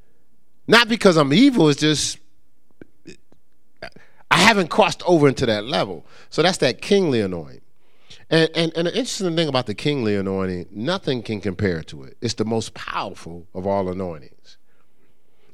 [0.69, 2.20] Not because I'm evil, it's just
[4.31, 6.07] I haven't crossed over into that level.
[6.31, 7.63] So that's that kingly anointing.
[8.31, 12.17] And, and, and the interesting thing about the kingly anointing, nothing can compare to it.
[12.21, 14.57] It's the most powerful of all anointings.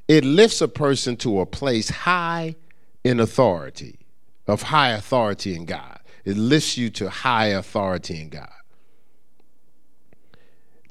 [0.09, 2.55] It lifts a person to a place high
[3.03, 4.01] in authority,
[4.47, 6.01] of high authority in God.
[6.24, 8.51] It lifts you to high authority in God.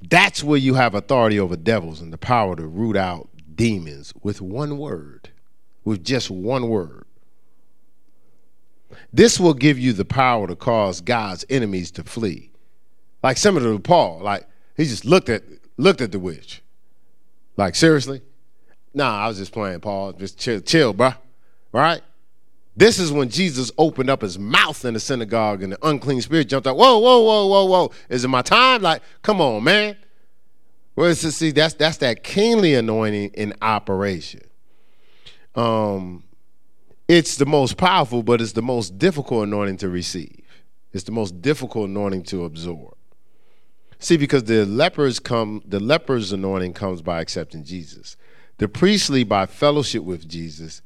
[0.01, 4.41] That's where you have authority over devils and the power to root out demons with
[4.41, 5.29] one word,
[5.83, 7.04] with just one word.
[9.13, 12.51] This will give you the power to cause God's enemies to flee.
[13.23, 14.19] Like similar to Paul.
[14.19, 15.43] Like he just looked at
[15.77, 16.61] looked at the witch.
[17.57, 18.21] Like seriously?
[18.93, 20.13] Nah, I was just playing, Paul.
[20.13, 21.13] Just chill, chill, bro.
[21.71, 22.01] Right?
[22.77, 26.49] This is when Jesus opened up his mouth in the synagogue and the unclean spirit
[26.49, 26.75] jumped out.
[26.75, 27.91] Whoa, whoa, whoa, whoa, whoa.
[28.09, 28.81] Is it my time?
[28.81, 29.95] Like, come on, man.
[30.95, 34.41] Well, it's, see, that's that's that kingly anointing in operation.
[35.55, 36.24] Um,
[37.07, 40.41] it's the most powerful, but it's the most difficult anointing to receive.
[40.91, 42.95] It's the most difficult anointing to absorb.
[43.99, 48.17] See, because the lepers come, the lepers anointing comes by accepting Jesus.
[48.57, 50.81] The priestly by fellowship with Jesus.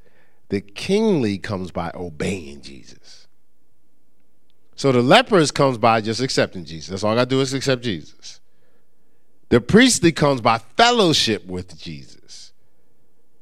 [0.50, 3.28] The kingly comes by obeying Jesus.
[4.76, 6.90] So the lepers comes by just accepting Jesus.
[6.90, 8.40] That's all I got to do is accept Jesus.
[9.50, 12.49] The priestly comes by fellowship with Jesus.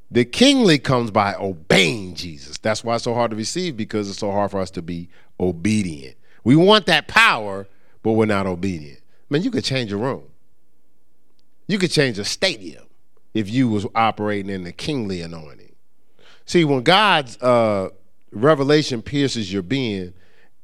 [0.09, 2.57] The kingly comes by obeying Jesus.
[2.57, 5.09] That's why it's so hard to receive because it's so hard for us to be
[5.39, 6.15] obedient.
[6.43, 7.67] We want that power,
[8.03, 9.01] but we're not obedient.
[9.29, 10.23] Man, you could change a room.
[11.67, 12.85] You could change a stadium
[13.33, 15.75] if you was operating in the kingly anointing.
[16.45, 17.89] See, when God's uh,
[18.31, 20.13] revelation pierces your being,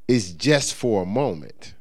[0.08, 1.74] it's just for a moment,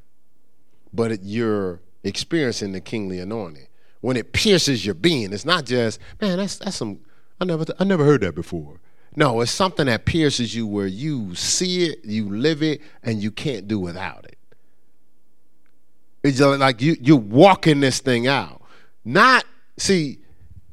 [0.94, 3.68] but you're experiencing the kingly anointing.
[4.02, 7.00] When it pierces your being, it's not just, man, that's that's some
[7.40, 8.80] I never I never heard that before.
[9.16, 13.32] No, it's something that pierces you where you see it, you live it, and you
[13.32, 14.38] can't do without it.
[16.24, 18.62] It's like you you're walking this thing out.
[19.06, 19.46] Not
[19.78, 20.20] see,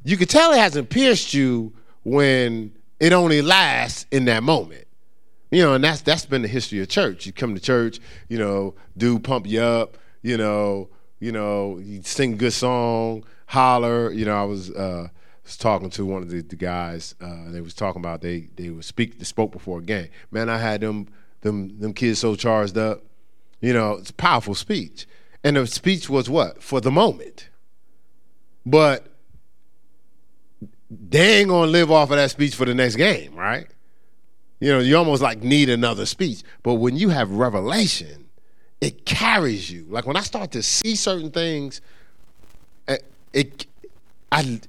[0.05, 1.73] you can tell it hasn't pierced you
[2.05, 4.87] when it only lasts in that moment.
[5.51, 7.27] You know, and that's that's been the history of church.
[7.27, 7.99] You come to church,
[8.29, 10.89] you know, dude pump you up, you know,
[11.19, 14.13] you know, you sing a good song, holler.
[14.13, 15.09] You know, I was uh,
[15.51, 17.17] was talking to one of the, the guys.
[17.21, 20.09] Uh, they was talking about they they would speak they spoke before a game.
[20.31, 21.09] Man, I had them
[21.41, 23.03] them them kids so charged up.
[23.61, 25.07] You know, it's a powerful speech,
[25.43, 27.49] and the speech was what for the moment,
[28.65, 29.07] but
[30.89, 33.67] they ain't gonna live off of that speech for the next game, right?
[34.61, 36.43] You know, you almost like need another speech.
[36.63, 38.29] But when you have revelation,
[38.81, 39.87] it carries you.
[39.89, 41.81] Like when I start to see certain things,
[42.87, 42.99] eh,
[43.33, 43.67] it,
[44.31, 44.61] I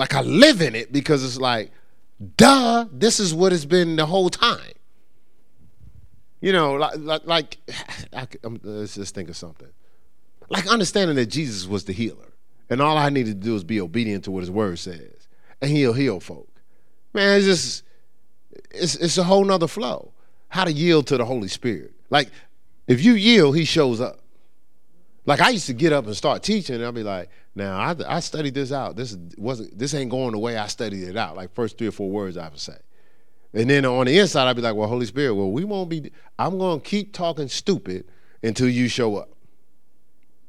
[0.00, 1.72] like I live in it because it's like,
[2.38, 4.72] duh, this is what it's been the whole time.
[6.40, 7.58] You know, like like, like
[8.14, 9.68] I, um, let's just think of something.
[10.48, 12.32] Like understanding that Jesus was the healer,
[12.70, 15.28] and all I needed to do is be obedient to what His Word says,
[15.60, 16.48] and He'll heal folk.
[17.12, 17.84] Man, it's just
[18.70, 20.14] it's it's a whole nother flow.
[20.48, 21.92] How to yield to the Holy Spirit.
[22.08, 22.30] Like
[22.86, 24.19] if you yield, he shows up.
[25.30, 28.16] Like I used to get up and start teaching, and I'd be like, "Now I,
[28.16, 28.96] I studied this out.
[28.96, 29.78] This wasn't.
[29.78, 31.36] This ain't going the way I studied it out.
[31.36, 32.76] Like first three or four words I would say,
[33.54, 36.10] and then on the inside I'd be like, "Well, Holy Spirit, well, we won't be.
[36.36, 38.06] I'm to keep talking stupid
[38.42, 39.30] until you show up.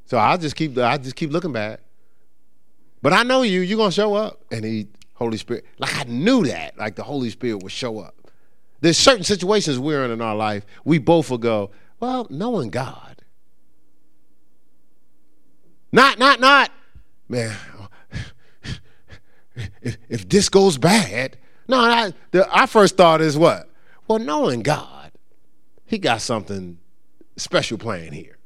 [0.05, 0.75] So I'll just keep.
[0.79, 1.81] I just keep looking back.
[3.03, 3.59] But I know you.
[3.61, 6.75] You're gonna show up, and he, Holy Spirit, like I knew that.
[6.75, 8.15] Like the Holy Spirit would show up.
[8.79, 10.65] There's certain situations we're in in our life.
[10.85, 11.69] We both will go,
[11.99, 13.20] well, knowing God.
[15.91, 16.71] Not, not, not,
[17.27, 17.55] man,
[19.81, 21.37] if, if this goes bad.
[21.67, 23.69] No, I, the, our first thought is what?
[24.07, 25.11] Well, knowing God,
[25.85, 26.79] He got something
[27.35, 28.37] special playing here.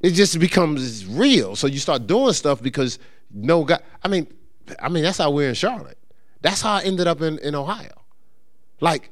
[0.00, 1.56] It just becomes real.
[1.56, 2.98] So you start doing stuff because
[3.32, 3.82] no God.
[4.02, 4.26] I mean,
[4.80, 5.98] I mean that's how we're in Charlotte.
[6.42, 8.02] That's how I ended up in, in Ohio.
[8.80, 9.10] Like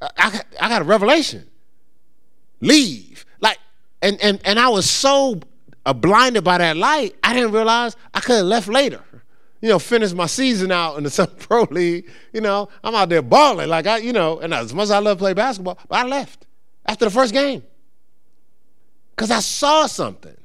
[0.00, 1.46] I, I got a revelation.
[2.60, 3.26] Leave.
[4.02, 5.40] And, and, and I was so
[5.84, 9.02] uh, blinded by that light, I didn't realize I could have left later.
[9.60, 12.08] You know, finish my season out in the Pro League.
[12.32, 13.68] You know, I'm out there balling.
[13.68, 16.06] Like, I, you know, and as much as I love to play basketball, but I
[16.06, 16.46] left
[16.86, 17.62] after the first game
[19.10, 20.36] because I saw something.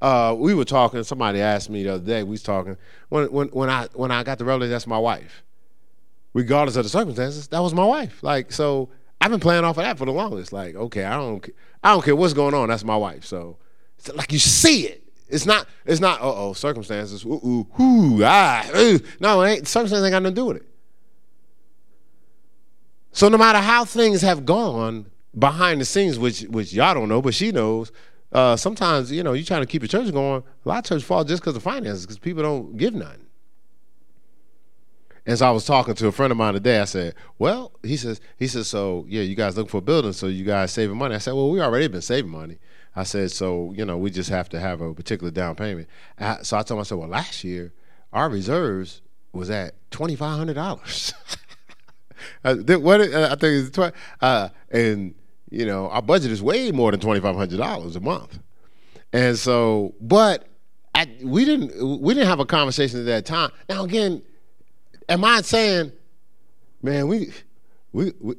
[0.00, 1.02] Uh, we were talking.
[1.02, 2.22] Somebody asked me the other day.
[2.22, 2.76] We was talking
[3.08, 4.72] when when when I when I got the revelation.
[4.72, 5.42] That's my wife
[6.34, 8.22] regardless of the circumstances, that was my wife.
[8.22, 8.88] Like, so
[9.20, 10.52] I've been playing off of that for the longest.
[10.52, 11.48] Like, okay, I don't,
[11.82, 12.68] I don't care what's going on.
[12.68, 13.24] That's my wife.
[13.24, 13.58] So,
[14.14, 15.02] like, you see it.
[15.28, 16.20] It's not, it's not.
[16.20, 17.24] Uh oh, circumstances.
[17.24, 19.00] Ooh, ooh, ooh, ah, ooh.
[19.18, 19.68] No, it ain't.
[19.68, 20.68] Circumstances ain't got nothing to do with it.
[23.12, 25.06] So no matter how things have gone
[25.38, 27.92] behind the scenes, which which y'all don't know, but she knows.
[28.30, 30.42] Uh, sometimes you know you trying to keep your church going.
[30.64, 33.21] A lot of churches fall just because of finances, because people don't give nothing.
[35.26, 36.80] So I was talking to a friend of mine today.
[36.80, 40.12] I said, "Well," he says, "He says, so yeah, you guys looking for a building,
[40.12, 42.58] so you guys saving money." I said, "Well, we already been saving money."
[42.96, 46.42] I said, "So you know, we just have to have a particular down payment." I,
[46.42, 47.72] so I told myself, "Well, last year
[48.12, 49.00] our reserves
[49.32, 51.14] was at twenty five hundred dollars."
[52.42, 55.14] what uh, I think it's twenty, uh, and
[55.50, 58.40] you know, our budget is way more than twenty five hundred dollars a month,
[59.12, 60.48] and so, but
[60.96, 63.50] I, we didn't we didn't have a conversation at that time.
[63.68, 64.22] Now again,
[65.08, 65.92] am I saying,
[66.82, 67.32] man, we
[67.92, 68.34] we we,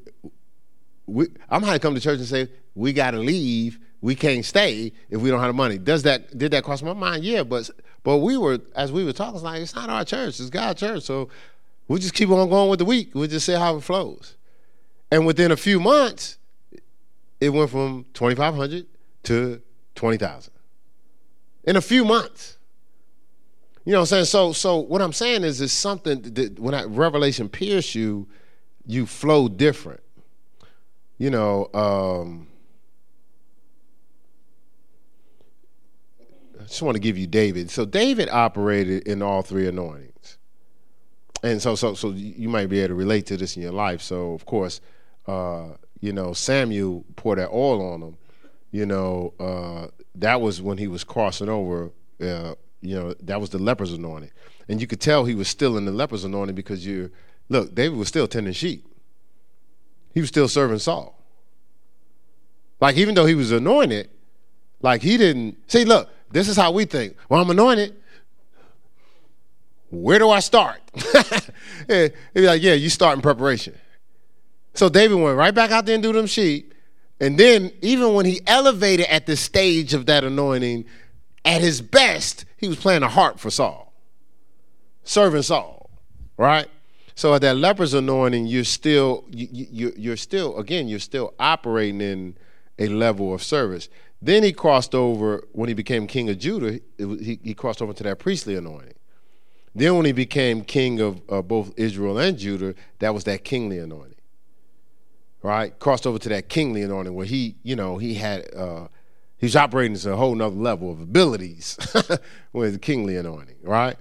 [1.06, 4.44] we I'm going to come to church and say we got to leave, we can't
[4.44, 5.78] stay if we don't have the money.
[5.78, 7.24] Does that did that cross my mind?
[7.24, 7.70] Yeah, but
[8.04, 10.80] but we were as we were talking, it's like it's not our church, it's God's
[10.80, 11.30] church, so
[11.88, 13.14] we just keep on going with the week.
[13.14, 14.36] We just see how it flows,
[15.12, 16.38] and within a few months
[17.40, 18.86] it went from 2,500
[19.24, 19.62] to
[19.96, 20.54] 20,000
[21.66, 22.58] in a few months.
[23.86, 24.26] You know what I'm saying?
[24.26, 28.28] So, so what I'm saying is, it's something that when that revelation pierce you,
[28.86, 30.02] you flow different.
[31.18, 32.48] You know, um,
[36.60, 37.70] I just want to give you David.
[37.70, 40.38] So David operated in all three anointings,
[41.44, 44.02] and so so so you might be able to relate to this in your life.
[44.02, 44.80] So of course,
[45.28, 48.18] uh, you know, Samuel poured that oil on him.
[48.72, 51.92] You know, uh, that was when he was crossing over.
[52.22, 54.32] Uh, you know, that was the leper's anointing,
[54.68, 57.10] and you could tell he was still in the leper's anointing because you
[57.50, 58.86] look, David was still tending sheep.
[60.14, 61.18] He was still serving Saul.
[62.80, 64.10] Like even though he was anointed,
[64.82, 65.86] like he didn't see.
[65.86, 67.16] Look, this is how we think.
[67.30, 67.96] Well, I'm anointed.
[69.90, 70.82] Where do I start?
[71.88, 73.76] He'd be like, yeah, you start in preparation.
[74.74, 76.74] So David went right back out there and do them sheep.
[77.20, 80.86] And then, even when he elevated at the stage of that anointing,
[81.46, 83.94] at his best, he was playing a harp for Saul,
[85.04, 85.90] serving Saul,
[86.38, 86.68] right?
[87.16, 92.02] So at that leper's anointing, you're still, you, you, you're still, again, you're still operating
[92.02, 92.38] in
[92.80, 93.90] a level of service.
[94.22, 96.80] Then he crossed over when he became king of Judah.
[97.00, 98.94] Was, he, he crossed over to that priestly anointing.
[99.76, 103.80] Then when he became king of uh, both Israel and Judah, that was that kingly
[103.80, 104.14] anointing
[105.44, 105.78] right?
[105.78, 108.88] Crossed over to that kingly anointing where he, you know, he had uh
[109.44, 111.78] he was operating at a whole nother level of abilities
[112.54, 113.98] with kingly anointing, right?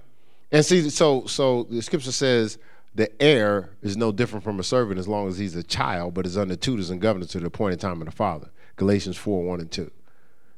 [0.53, 2.57] And see, so so the scripture says
[2.95, 6.25] the heir is no different from a servant as long as he's a child, but
[6.25, 8.51] is under tutors and governors to the appointed time of the father.
[8.77, 9.91] Galatians 4, 1 and 2.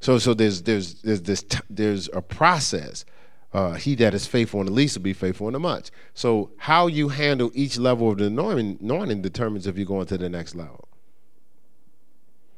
[0.02, 3.06] So so there's there's there's this there's a process
[3.54, 5.90] uh, he that is faithful in the least will be faithful in the much.
[6.14, 10.18] So how you handle each level of the anointing, anointing determines if you're going to
[10.20, 10.85] the next level.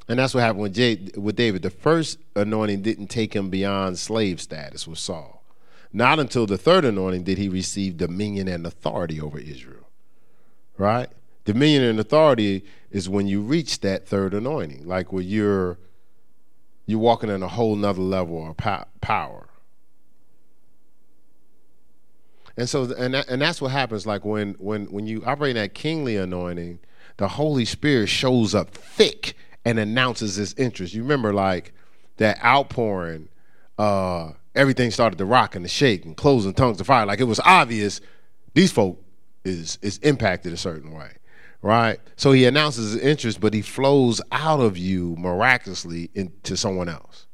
[0.08, 1.62] And that's what happened with, Jay, with David.
[1.62, 5.44] The first anointing didn't take him beyond slave status with Saul.
[5.92, 9.88] Not until the third anointing did he receive dominion and authority over Israel.
[10.78, 11.08] Right?
[11.44, 15.78] Dominion and authority is when you reach that third anointing, like when you're
[16.86, 18.56] you're walking in a whole nother level of
[19.00, 19.48] power.
[22.56, 24.06] And so, and that, and that's what happens.
[24.06, 26.80] Like when when when you operate in that kingly anointing,
[27.18, 29.36] the Holy Spirit shows up thick
[29.68, 30.94] and announces His interest.
[30.94, 31.72] You remember, like
[32.16, 33.28] that outpouring.
[33.78, 37.06] Uh, everything started to rock and to shake and closing tongues of fire.
[37.06, 38.00] Like it was obvious
[38.54, 39.02] these folk
[39.44, 41.12] is is impacted a certain way,
[41.62, 42.00] right?
[42.16, 47.26] So he announces his interest, but he flows out of you miraculously into someone else.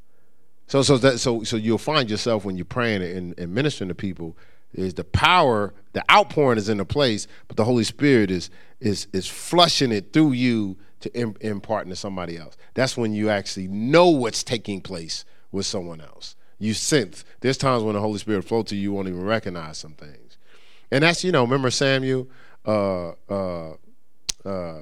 [0.67, 3.95] So so that so so you'll find yourself when you're praying and, and ministering to
[3.95, 4.37] people
[4.73, 9.07] is the power, the outpouring is in the place, but the Holy Spirit is is
[9.13, 12.57] is flushing it through you to Im- impart into somebody else.
[12.73, 16.35] That's when you actually know what's taking place with someone else.
[16.57, 17.23] You sense.
[17.41, 20.37] There's times when the Holy Spirit flows to you, you won't even recognize some things.
[20.89, 22.27] And that's you know, remember Samuel,
[22.65, 23.73] uh, uh,
[24.43, 24.79] uh,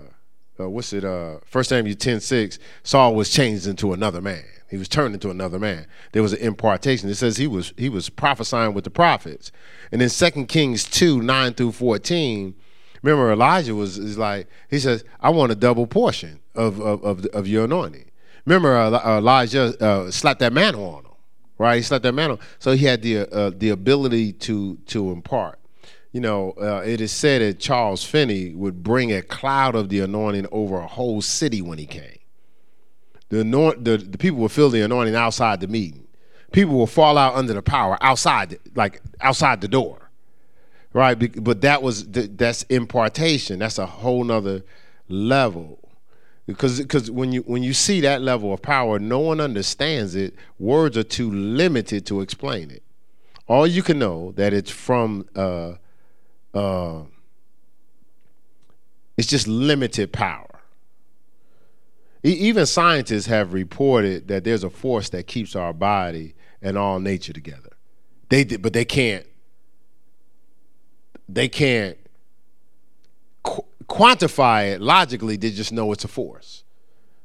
[0.60, 1.04] uh what's it?
[1.04, 4.46] Uh, First Samuel 10, 6, Saul was changed into another man.
[4.70, 5.88] He was turned into another man.
[6.14, 7.10] There was an impartation.
[7.10, 9.52] It says he was he was prophesying with the prophets.
[9.92, 12.56] And in 2 Kings 2, 9 through 14,
[13.04, 17.26] remember Elijah was is like, he says, I want a double portion of of, of,
[17.28, 18.10] of your anointing.
[18.46, 21.12] Remember uh, Elijah uh, slapped that mantle on him,
[21.58, 21.76] right?
[21.76, 22.42] He slapped that mantle.
[22.60, 25.60] So he had the uh, the ability to to impart.
[26.12, 30.00] You know, uh, it is said that Charles Finney would bring a cloud of the
[30.00, 32.20] anointing over a whole city when he came.
[33.30, 36.06] The, anoint, the, the people will feel the anointing outside the meeting.
[36.52, 40.03] People will fall out under the power outside, like outside the door,
[40.94, 41.44] right?
[41.44, 43.60] But that was that's impartation.
[43.60, 44.64] That's a whole nother
[45.10, 45.80] level
[46.46, 50.36] because because when you when you see that level of power, no one understands it.
[50.60, 52.84] Words are too limited to explain it.
[53.48, 55.74] All you can know that it's from uh,
[56.54, 57.04] uh,
[59.18, 60.48] it's just limited power.
[62.26, 67.34] Even scientists have reported that there's a force that keeps our body and all nature
[67.34, 67.72] together.
[68.30, 69.26] They did, but they can't.
[71.34, 71.98] They can't
[73.44, 75.38] qu- quantify it logically.
[75.38, 76.64] They just know it's a force.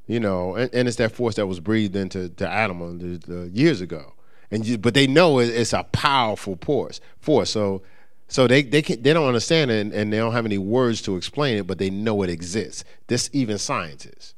[0.06, 4.14] You know, and, and it's that force that was breathed into to Adam years ago.
[4.50, 7.00] And you, but they know it, it's a powerful force.
[7.20, 7.50] Force.
[7.50, 7.82] So
[8.28, 11.02] so they they can, they don't understand it and, and, they don't have any words
[11.02, 12.84] to explain it, but they know it exists.
[13.06, 14.34] This even scientists.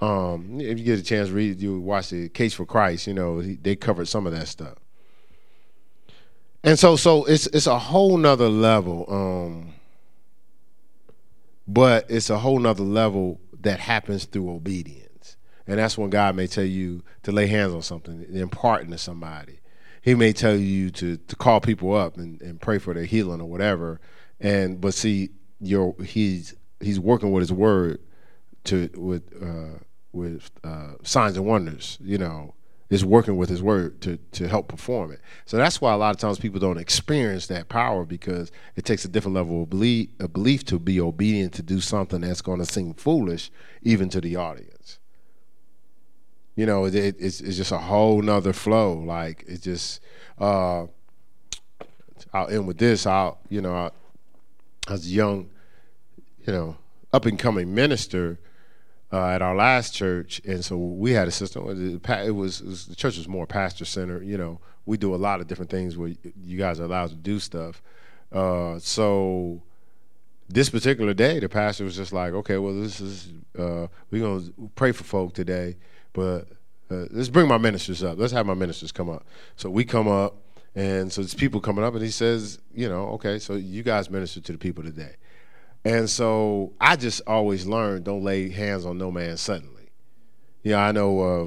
[0.00, 3.06] Um, if you get a chance, read you watch the Case for Christ.
[3.06, 4.76] You know they covered some of that stuff.
[6.66, 9.06] And so so it's it's a whole nother level.
[9.08, 9.72] Um,
[11.66, 15.38] but it's a whole nother level that happens through obedience.
[15.66, 19.60] And that's when God may tell you to lay hands on something, impart to somebody
[20.06, 23.40] he may tell you to to call people up and, and pray for their healing
[23.40, 24.00] or whatever.
[24.38, 27.98] And but see, your he's he's working with his word
[28.64, 29.80] to with uh,
[30.12, 31.98] with uh, signs and wonders.
[32.00, 32.54] You know,
[32.88, 35.20] is working with his word to to help perform it.
[35.44, 39.04] So that's why a lot of times people don't experience that power because it takes
[39.04, 42.60] a different level of belief, a belief to be obedient to do something that's going
[42.60, 43.50] to seem foolish
[43.82, 44.98] even to the audience
[46.56, 48.94] you know, it, it's it's just a whole nother flow.
[48.94, 50.00] Like it's just.
[50.38, 50.86] Uh,
[52.32, 53.06] I'll end with this.
[53.06, 53.90] I'll you know, I,
[54.90, 55.50] was a young,
[56.46, 56.76] you know,
[57.12, 58.40] up and coming minister
[59.16, 61.62] uh, at our last church, and so we had a system.
[61.68, 64.26] It was, it was the church was more pastor centered.
[64.26, 66.12] You know, we do a lot of different things where
[66.44, 67.82] you guys are allowed to do stuff.
[68.30, 69.62] Uh, so
[70.50, 74.50] this particular day, the pastor was just like, "Okay, well, this is uh, we're gonna
[74.74, 75.76] pray for folk today."
[76.12, 76.48] But
[76.90, 78.18] uh, let's bring my ministers up.
[78.18, 79.24] Let's have my ministers come up.
[79.56, 80.36] So we come up,
[80.74, 84.10] and so there's people coming up, and he says, you know, okay, so you guys
[84.10, 85.14] minister to the people today.
[85.86, 89.90] And so I just always learned don't lay hands on no man suddenly.
[90.62, 91.44] Yeah, I know uh,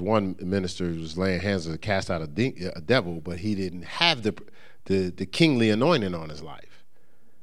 [0.00, 3.84] one minister was laying hands to cast out a, de- a devil, but he didn't
[3.84, 4.34] have the,
[4.86, 6.84] the the kingly anointing on his life.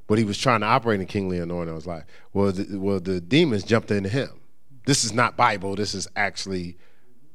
[0.07, 2.05] But he was trying to operate in kingly anointing on his life.
[2.33, 4.41] Well, the, well, the demons jumped into him
[4.85, 5.75] this is not Bible.
[5.75, 6.77] This is actually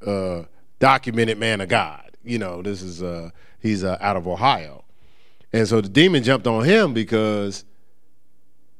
[0.04, 0.42] uh,
[0.78, 2.10] documented man of God.
[2.24, 3.30] You know, this is uh,
[3.60, 4.84] he's uh, out of Ohio,
[5.52, 7.64] and so the demon jumped on him because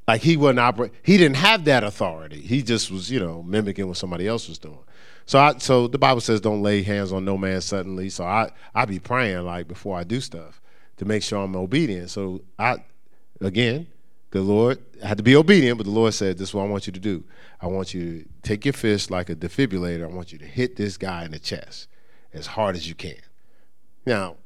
[0.07, 0.93] like he wasn't operate.
[1.03, 2.41] He didn't have that authority.
[2.41, 4.79] He just was, you know, mimicking what somebody else was doing.
[5.27, 8.09] So I, so the Bible says, don't lay hands on no man suddenly.
[8.09, 10.61] So I, I be praying like before I do stuff
[10.99, 12.11] to make sure I'm obedient.
[12.11, 12.77] So I,
[13.41, 13.89] again,
[14.31, 16.69] the Lord I had to be obedient, but the Lord said, This is what I
[16.69, 17.25] want you to do.
[17.61, 20.05] I want you to take your fist like a defibrillator.
[20.05, 21.89] I want you to hit this guy in the chest
[22.33, 23.17] as hard as you can.
[24.05, 24.37] Now,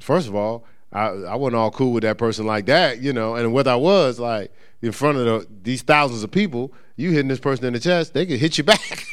[0.00, 0.64] first of all,
[0.96, 3.76] I, I wasn't all cool with that person like that, you know, and whether I
[3.76, 7.74] was, like, in front of the, these thousands of people, you hitting this person in
[7.74, 9.04] the chest, they could hit you back.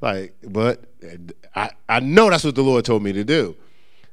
[0.00, 0.82] like, but
[1.54, 3.56] I, I know that's what the Lord told me to do.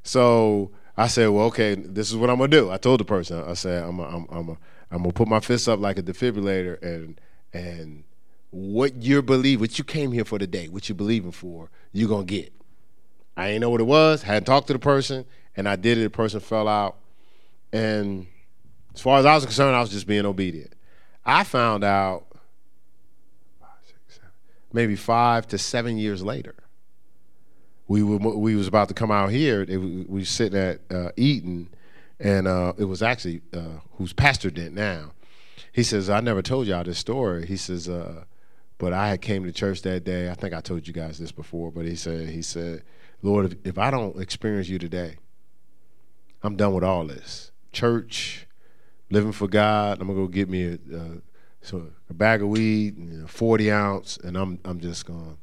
[0.04, 2.70] So I said, well, okay, this is what I'm gonna do.
[2.70, 4.58] I told the person, I said, I'm, a, I'm, I'm, a,
[4.92, 7.20] I'm gonna put my fist up like a defibrillator, and
[7.52, 8.04] and
[8.50, 12.24] what you believe, what you came here for today, what you believing for, you're gonna
[12.24, 12.52] get.
[13.36, 14.22] I ain't know what it was.
[14.22, 15.26] Hadn't talked to the person,
[15.56, 16.02] and I did it.
[16.02, 16.96] The person fell out,
[17.72, 18.26] and
[18.94, 20.74] as far as I was concerned, I was just being obedient.
[21.24, 22.24] I found out
[24.72, 26.54] maybe five to seven years later
[27.88, 29.62] we were we was about to come out here.
[29.62, 31.68] It, we were sitting at uh, Eaton,
[32.18, 35.12] and uh, it was actually uh, who's pastored it now.
[35.72, 38.24] He says, "I never told y'all this story." He says, uh,
[38.78, 40.30] "But I had came to church that day.
[40.30, 42.82] I think I told you guys this before, but he said, he said,
[43.22, 45.16] Lord, if, if I don't experience you today,
[46.46, 48.46] I'm done with all this church,
[49.10, 50.00] living for God.
[50.00, 51.10] I'm gonna go get me a, a,
[51.60, 55.38] so a bag of weed, and a 40 ounce, and I'm I'm just going,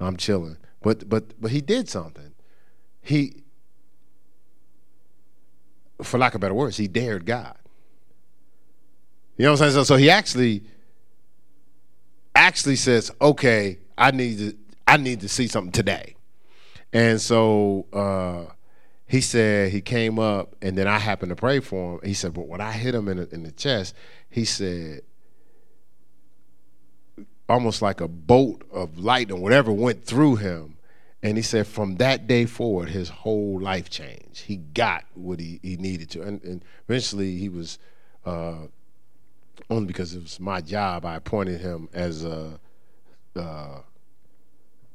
[0.00, 2.32] I'm chilling." But but but he did something.
[3.02, 3.44] He
[6.02, 7.56] for lack of better words, he dared God.
[9.36, 9.84] You know what I'm saying?
[9.84, 10.64] So, so he actually
[12.34, 16.16] actually says, "Okay, I need to I need to see something today."
[16.92, 18.52] And so uh,
[19.06, 22.00] he said he came up, and then I happened to pray for him.
[22.04, 23.94] He said, "But when I hit him in the, in the chest,
[24.28, 25.02] he said,
[27.48, 30.76] almost like a bolt of light or whatever went through him."
[31.22, 34.42] And he said from that day forward, his whole life changed.
[34.42, 36.22] He got what he, he needed to.
[36.22, 37.78] And, and eventually he was,
[38.24, 38.66] uh,
[39.68, 42.60] only because it was my job, I appointed him as a,
[43.34, 43.80] uh,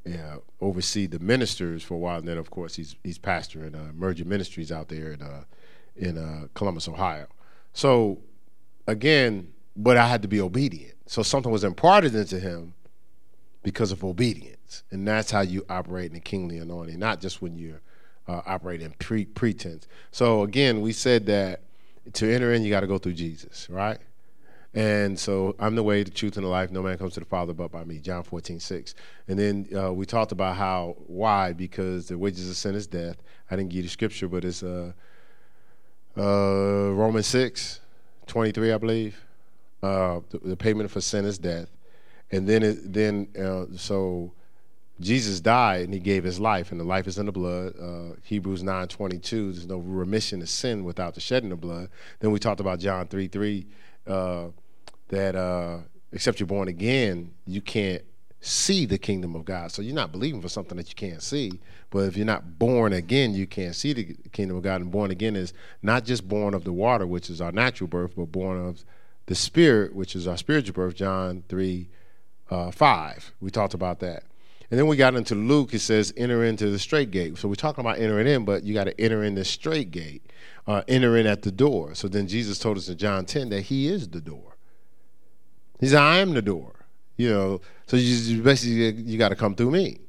[0.06, 2.20] yeah, oversee the ministers for a while.
[2.20, 5.44] And then, of course, he's he's pastoring uh, Emerging Ministries out there in uh,
[5.96, 7.28] in uh, Columbus, Ohio.
[7.74, 8.20] So,
[8.88, 10.96] again, but I had to be obedient.
[11.06, 12.74] So something was imparted into him
[13.64, 14.84] because of obedience.
[14.92, 17.82] And that's how you operate in the kingly anointing, not just when you're
[18.28, 19.88] uh, operating pre- pretense.
[20.12, 21.62] So again, we said that
[22.14, 24.00] to enter in, you got to go through Jesus, right?
[24.74, 26.72] And so I'm the way, the truth, and the life.
[26.72, 28.00] No man comes to the Father but by me.
[28.00, 28.96] John 14, 6.
[29.28, 31.52] And then uh, we talked about how, why?
[31.52, 33.18] Because the wages of sin is death.
[33.50, 34.94] I didn't give you the scripture, but it's uh,
[36.18, 37.82] uh, Romans 6,
[38.28, 39.22] 23, I believe.
[39.84, 41.68] Uh, the, the, payment for sin is death.
[42.32, 44.32] And then, it, then uh, so
[45.02, 47.74] Jesus died and he gave his life, and the life is in the blood.
[47.82, 51.90] Uh, Hebrews 9 22, there's no remission of sin without the shedding of blood.
[52.20, 53.66] Then we talked about John 3 3
[54.08, 54.48] uh,
[55.12, 55.78] that uh,
[56.12, 58.02] except you're born again, you can't
[58.40, 59.72] see the kingdom of God.
[59.72, 61.60] So you're not believing for something that you can't see.
[61.92, 64.82] But if you're not born again, you can't see the kingdom of God.
[64.82, 68.14] And born again is not just born of the water, which is our natural birth,
[68.16, 68.84] but born of
[69.28, 70.96] the spirit, which is our spiritual birth.
[70.96, 71.88] John 3
[72.50, 73.34] uh, 5.
[73.42, 74.24] We talked about that.
[74.72, 77.38] And then we got into Luke, it says, enter into the straight gate.
[77.38, 80.32] So we're talking about entering in, but you got to enter in the straight gate
[80.66, 81.94] uh, entering at the door.
[81.94, 84.51] So then Jesus told us in John 10 that he is the door.
[85.82, 86.86] He said, I am the door.
[87.18, 90.00] You know, so you basically you got to come through me.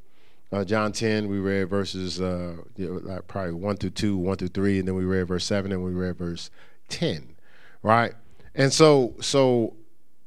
[0.53, 4.78] Uh, John 10, we read verses uh, like probably 1 through 2, 1 through 3,
[4.81, 6.51] and then we read verse 7, and we read verse
[6.90, 7.35] 10,
[7.82, 8.12] right?
[8.55, 9.74] And so, so,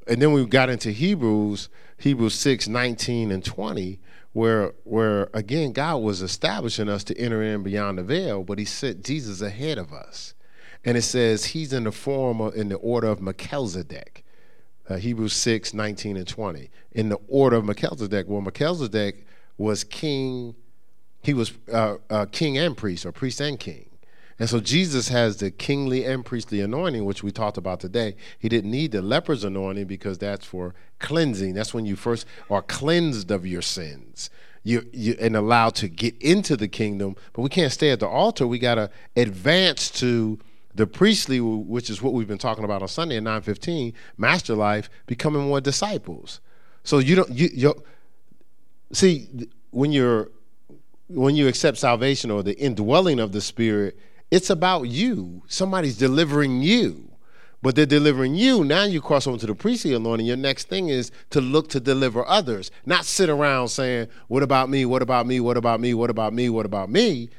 [0.07, 3.99] and then we got into Hebrews, Hebrews 6, 19 and 20,
[4.33, 8.65] where where again God was establishing us to enter in beyond the veil, but He
[8.65, 10.33] sent Jesus ahead of us,
[10.83, 14.24] and it says He's in the form of, in the order of Melchizedek,
[14.89, 18.27] uh, Hebrews 6, 19 and 20, in the order of Melchizedek.
[18.27, 19.25] Well, Melchizedek
[19.57, 20.55] was king,
[21.21, 23.89] he was uh, uh, king and priest, or priest and king.
[24.37, 28.15] And so Jesus has the kingly and priestly anointing, which we talked about today.
[28.37, 31.53] He didn't need the leper's anointing because that's for cleansing.
[31.53, 34.29] That's when you first are cleansed of your sins.
[34.63, 38.07] You, you and allowed to get into the kingdom, but we can't stay at the
[38.07, 38.47] altar.
[38.47, 40.39] We got to advance to
[40.75, 43.93] the priestly, which is what we've been talking about on Sunday at nine fifteen.
[44.17, 46.41] Master life, becoming more disciples.
[46.83, 47.83] So you don't you you
[48.91, 49.27] see
[49.71, 50.29] when you're
[51.07, 53.97] when you accept salvation or the indwelling of the Spirit
[54.31, 55.43] it's about you.
[55.47, 57.09] Somebody's delivering you.
[57.61, 58.63] But they're delivering you.
[58.63, 60.27] Now you cross over to the priestly anointing.
[60.27, 64.69] Your next thing is to look to deliver others, not sit around saying, What about
[64.69, 64.85] me?
[64.85, 65.39] What about me?
[65.39, 65.93] What about me?
[65.93, 66.49] What about me?
[66.49, 67.29] What about me?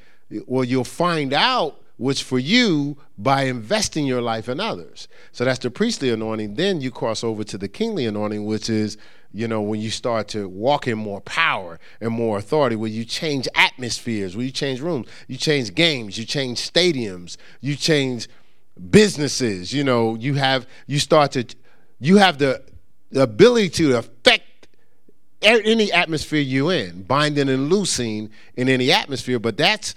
[0.47, 5.09] Well, you'll find out which for you by investing your life in others.
[5.33, 6.55] So that's the priestly anointing.
[6.55, 8.99] Then you cross over to the kingly anointing, which is
[9.37, 13.05] you know, when you start to walk in more power and more authority, where you
[13.05, 18.29] change atmospheres, where you change rooms, you change games, you change stadiums, you change
[18.91, 21.45] businesses, you know, you have you start to
[22.01, 22.63] you have the,
[23.11, 24.69] the ability to affect
[25.43, 29.95] any atmosphere you're in, binding and loosing in any atmosphere, but that's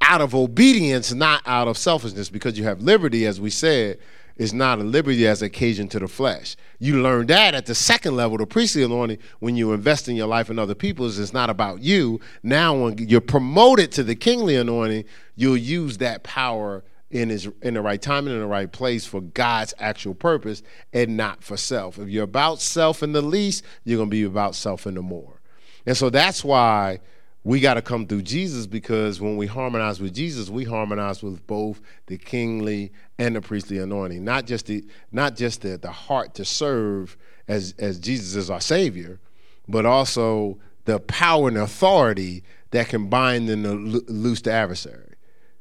[0.00, 3.98] out of obedience, not out of selfishness, because you have liberty, as we said,
[4.36, 6.56] is not a liberty as occasion to the flesh.
[6.78, 10.28] You learn that at the second level, the priestly anointing, when you invest in your
[10.28, 12.20] life in other people's, it's not about you.
[12.42, 15.04] Now, when you're promoted to the kingly anointing,
[15.34, 19.06] you'll use that power in his in the right time and in the right place
[19.06, 20.62] for God's actual purpose
[20.92, 21.98] and not for self.
[21.98, 25.40] If you're about self in the least, you're gonna be about self in the more.
[25.86, 27.00] And so that's why
[27.44, 31.46] we got to come through Jesus because when we harmonize with Jesus, we harmonize with
[31.46, 34.24] both the kingly and the priestly anointing.
[34.24, 37.16] Not just the not just the, the heart to serve
[37.46, 39.20] as as Jesus is our Savior,
[39.68, 43.64] but also the power and authority that can bind and
[44.10, 45.14] loose the adversary.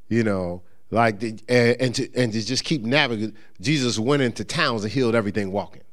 [0.09, 3.35] You know, like the, and, and to and to just keep navigating.
[3.61, 5.83] Jesus went into towns and healed everything walking.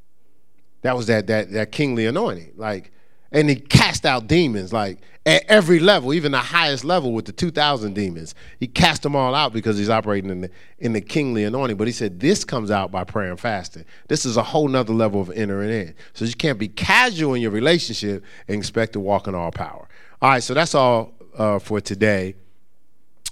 [0.83, 2.55] That was that that that kingly anointing.
[2.57, 2.91] Like
[3.35, 7.33] and he cast out demons like at every level, even the highest level with the
[7.33, 8.35] 2,000 demons.
[8.61, 11.77] He cast them all out because he's operating in the, in the kingly anointing.
[11.77, 13.87] But he said this comes out by prayer and fasting.
[14.07, 15.95] This is a whole nother level of entering in.
[16.13, 19.89] So you can't be casual in your relationship and expect to walk in all power.
[20.23, 22.37] All right, so that's all uh, for today.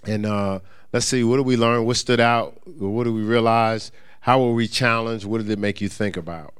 [0.04, 0.60] And uh,
[0.92, 1.84] let's see, what did we learn?
[1.84, 2.58] What stood out?
[2.66, 3.92] What did we realize?
[4.20, 5.26] How were we challenged?
[5.26, 6.54] What did it make you think about?